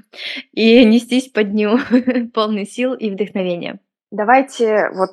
и 0.53 0.83
нестись 0.85 1.29
по 1.29 1.43
дню 1.43 1.79
полный 2.33 2.65
сил 2.65 2.93
и 2.93 3.09
вдохновения. 3.09 3.79
Давайте 4.11 4.89
вот 4.95 5.09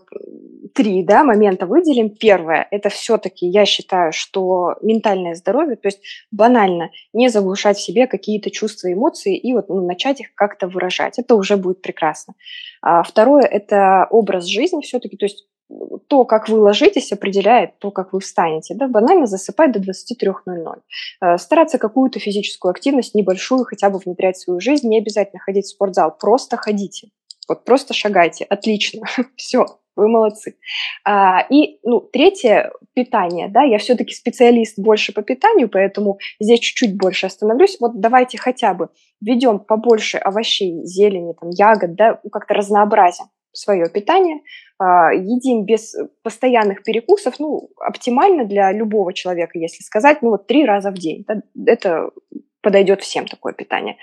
три 0.74 1.02
да, 1.02 1.24
момента 1.24 1.66
выделим. 1.66 2.11
Первое– 2.11 2.68
это 2.70 2.88
все-таки, 2.88 3.46
я 3.46 3.64
считаю, 3.64 4.12
что 4.12 4.76
ментальное 4.82 5.35
здоровье, 5.35 5.76
то 5.76 5.88
есть 5.88 6.00
банально 6.30 6.90
не 7.12 7.28
заглушать 7.28 7.78
в 7.78 7.82
себе 7.82 8.06
какие-то 8.06 8.50
чувства 8.50 8.92
эмоции 8.92 9.37
и 9.37 9.52
вот 9.54 9.68
ну, 9.68 9.87
начать 9.87 10.20
их 10.20 10.35
как-то 10.35 10.68
выражать. 10.68 11.18
Это 11.18 11.35
уже 11.35 11.56
будет 11.56 11.82
прекрасно. 11.82 12.35
А 12.80 13.02
второе– 13.02 13.42
это 13.50 14.06
образ 14.11 14.46
жизни 14.46 14.82
все-таки, 14.82 15.16
то 15.16 15.24
есть 15.24 15.46
то, 16.08 16.24
как 16.24 16.48
вы 16.48 16.61
ложитесь, 16.61 17.12
определяет 17.12 17.78
то, 17.78 17.90
как 17.90 18.12
вы 18.12 18.20
встанете. 18.20 18.74
Да? 18.74 18.88
Банально 18.88 19.26
засыпать 19.26 19.72
до 19.72 19.80
23.00. 19.80 20.80
Э, 21.20 21.38
стараться 21.38 21.78
какую-то 21.78 22.18
физическую 22.20 22.70
активность 22.70 23.14
небольшую 23.14 23.64
хотя 23.64 23.90
бы 23.90 23.98
внедрять 23.98 24.37
в 24.37 24.42
свою 24.42 24.61
жизнь. 24.61 24.88
Не 24.88 24.98
обязательно 24.98 25.40
ходить 25.40 25.66
в 25.66 25.70
спортзал, 25.70 26.16
просто 26.18 26.56
ходите. 26.56 27.08
Вот 27.48 27.64
просто 27.64 27.94
шагайте. 27.94 28.44
Отлично. 28.44 29.06
Все, 29.37 29.66
вы 29.96 30.08
молодцы. 30.08 30.56
А, 31.04 31.46
и, 31.50 31.78
ну, 31.82 32.00
третье, 32.00 32.72
питание, 32.94 33.48
да, 33.48 33.62
я 33.62 33.78
все-таки 33.78 34.14
специалист 34.14 34.78
больше 34.78 35.12
по 35.12 35.22
питанию, 35.22 35.68
поэтому 35.68 36.18
здесь 36.40 36.61
чуть-чуть 36.61 36.96
больше 36.96 37.26
остановлюсь. 37.26 37.78
Вот 37.80 38.00
давайте 38.00 38.38
хотя 38.38 38.74
бы 38.74 38.88
введем 39.20 39.58
побольше 39.61 40.18
овощей, 40.18 40.85
зелени, 40.85 41.35
там, 41.38 41.50
ягод, 41.50 41.94
да, 41.94 42.20
ну, 42.22 42.30
как-то 42.30 42.54
разнообразим 42.54 43.26
свое 43.52 43.88
питание, 43.88 44.40
а, 44.78 45.12
едим 45.12 45.64
без 45.64 45.94
постоянных 46.22 46.82
перекусов, 46.82 47.38
ну, 47.38 47.70
оптимально 47.78 48.44
для 48.44 48.72
любого 48.72 49.12
человека, 49.12 49.58
если 49.58 49.82
сказать, 49.82 50.22
ну, 50.22 50.30
вот 50.30 50.46
три 50.46 50.64
раза 50.64 50.90
в 50.90 50.94
день. 50.94 51.24
Это 51.66 52.10
подойдет 52.62 53.02
всем 53.02 53.26
такое 53.26 53.52
питание. 53.52 53.96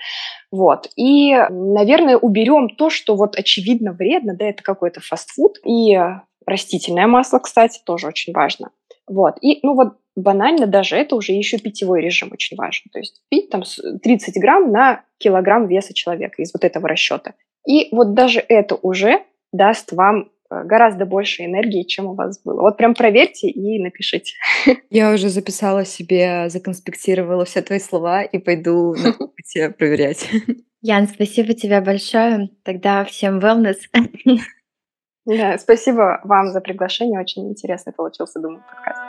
Вот. 0.52 0.90
И, 0.96 1.34
наверное, 1.50 2.16
уберем 2.16 2.68
то, 2.68 2.90
что 2.90 3.16
вот 3.16 3.36
очевидно 3.36 3.92
вредно, 3.92 4.36
да, 4.36 4.46
это 4.46 4.62
какой-то 4.62 5.00
фастфуд. 5.00 5.58
И 5.64 5.98
растительное 6.46 7.06
масло, 7.06 7.38
кстати, 7.38 7.80
тоже 7.84 8.06
очень 8.06 8.32
важно. 8.32 8.70
Вот. 9.08 9.36
И, 9.40 9.58
ну 9.62 9.74
вот, 9.74 9.94
банально 10.14 10.66
даже 10.66 10.96
это 10.96 11.16
уже 11.16 11.32
еще 11.32 11.58
питьевой 11.58 12.00
режим 12.02 12.30
очень 12.32 12.56
важен. 12.56 12.84
То 12.92 12.98
есть 12.98 13.22
пить 13.28 13.50
там 13.50 13.62
30 14.02 14.40
грамм 14.40 14.70
на 14.70 15.04
килограмм 15.18 15.66
веса 15.66 15.94
человека 15.94 16.42
из 16.42 16.52
вот 16.52 16.64
этого 16.64 16.88
расчета. 16.88 17.34
И 17.66 17.88
вот 17.92 18.14
даже 18.14 18.44
это 18.46 18.76
уже 18.76 19.24
даст 19.52 19.92
вам 19.92 20.30
э, 20.50 20.64
гораздо 20.64 21.06
больше 21.06 21.44
энергии, 21.44 21.84
чем 21.84 22.06
у 22.06 22.14
вас 22.14 22.40
было. 22.42 22.60
Вот 22.60 22.76
прям 22.76 22.94
проверьте 22.94 23.48
и 23.48 23.82
напишите. 23.82 24.34
Я 24.90 25.12
уже 25.12 25.28
записала 25.28 25.84
себе, 25.84 26.48
законспектировала 26.48 27.44
все 27.44 27.62
твои 27.62 27.78
слова 27.78 28.22
и 28.22 28.38
пойду 28.38 28.94
на 28.94 29.14
тебя 29.44 29.70
проверять. 29.70 30.28
Ян, 30.82 31.08
спасибо 31.08 31.52
тебе 31.54 31.80
большое. 31.80 32.50
Тогда 32.62 33.04
всем 33.04 33.38
wellness. 33.38 33.76
Да, 35.26 35.58
спасибо 35.58 36.20
вам 36.24 36.48
за 36.48 36.62
приглашение. 36.62 37.20
Очень 37.20 37.50
интересный 37.50 37.92
получился, 37.92 38.40
думаю, 38.40 38.64
подкаст. 38.66 39.00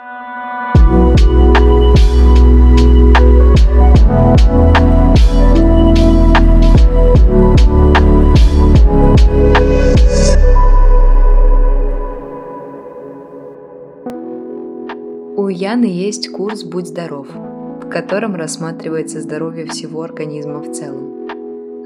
У 15.34 15.48
Яны 15.48 15.86
есть 15.86 16.30
курс 16.30 16.62
«Будь 16.62 16.88
здоров», 16.88 17.26
в 17.34 17.88
котором 17.88 18.34
рассматривается 18.34 19.22
здоровье 19.22 19.64
всего 19.64 20.02
организма 20.02 20.58
в 20.58 20.70
целом. 20.72 21.26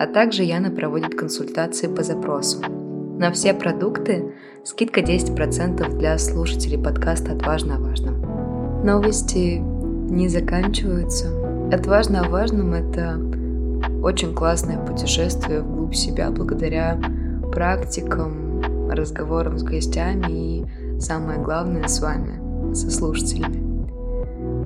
А 0.01 0.09
также 0.09 0.43
Яна 0.43 0.71
проводит 0.71 1.15
консультации 1.15 1.87
по 1.87 2.03
запросу. 2.03 2.59
На 3.21 3.31
все 3.31 3.55
продукты 3.55 4.35
скидка 4.65 5.01
10% 5.01 5.97
для 5.97 6.19
слушателей 6.19 6.77
подкаста 6.77 7.35
«Отважно 7.35 7.77
о 7.77 7.79
важном». 7.79 8.85
Новости 8.85 9.59
не 9.61 10.29
заканчиваются. 10.29 11.29
«Отважно 11.73 12.23
о 12.23 12.29
важном»— 12.29 12.73
это 12.75 13.17
очень 14.03 14.35
классное 14.35 14.85
путешествие 14.85 15.61
вглубь 15.61 15.95
себя 15.95 16.33
благодаря 16.33 17.01
практикам, 17.53 18.91
разговорам 18.91 19.57
с 19.57 19.63
гостями 19.63 20.33
и, 20.33 20.67
самое 20.99 21.39
главное, 21.39 21.87
с 21.87 22.01
вами– 22.01 22.41
со 22.75 22.91
слушателями. 22.91 23.77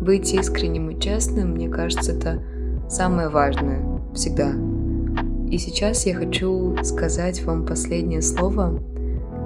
Быть 0.01 0.33
искренним 0.33 0.91
и 0.91 1.01
честным, 1.01 1.53
мне 1.53 1.69
кажется, 1.69 2.13
это 2.13 2.43
самое 2.89 3.29
важное 3.29 3.85
всегда. 4.15 4.53
И 5.51 5.59
сейчас 5.59 6.07
я 6.07 6.15
хочу 6.15 6.77
сказать 6.83 7.43
вам 7.45 7.67
последнее 7.67 8.23
слово, 8.23 8.81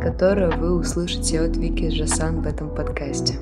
которое 0.01 0.51
вы 0.51 0.79
услышите 0.79 1.41
от 1.41 1.57
Вики 1.57 1.89
Жасан 1.89 2.43
в 2.43 2.47
этом 2.47 2.75
подкасте. 2.75 3.35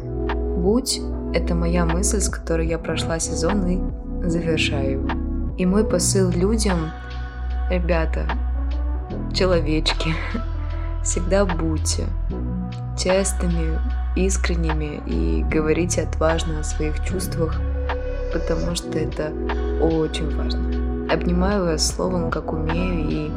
«Будь»— 0.56 1.00
это 1.34 1.54
моя 1.54 1.84
мысль, 1.84 2.20
с 2.20 2.28
которой 2.28 2.68
я 2.68 2.78
прошла 2.78 3.18
сезон 3.18 3.66
и 3.66 4.28
завершаю 4.28 4.92
его. 4.92 5.08
И 5.58 5.66
мой 5.66 5.84
посыл 5.84 6.30
людям, 6.30 6.92
ребята, 7.68 8.26
человечки, 9.34 10.14
всегда 11.02 11.44
будьте 11.44 12.04
честными, 12.96 13.78
искренними 14.16 15.02
и 15.06 15.42
говорите 15.42 16.02
отважно 16.02 16.60
о 16.60 16.64
своих 16.64 17.04
чувствах, 17.04 17.54
потому 18.32 18.74
что 18.74 18.98
это 18.98 19.32
очень 19.80 20.34
важно. 20.36 21.12
Обнимаю 21.12 21.64
вас 21.64 21.86
словом, 21.94 22.30
как 22.30 22.52
умею, 22.52 23.08
и 23.08 23.30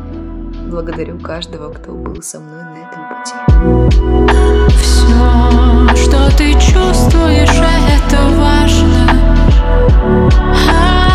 благодарю 0.69 1.19
каждого, 1.19 1.73
кто 1.73 1.91
был 1.91 2.21
со 2.21 2.39
мной 2.39 2.63
на 2.63 2.77
этом 2.77 3.03
пути. 3.09 3.33
Все, 4.77 5.95
что 5.95 6.37
ты 6.37 6.53
чувствуешь, 6.53 7.49
это 7.49 8.17
важно. 8.37 9.09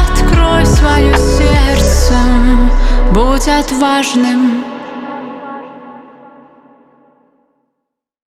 Открой 0.02 0.66
свое 0.66 1.16
сердце, 1.16 2.14
будь 3.12 3.48
отважным. 3.48 4.59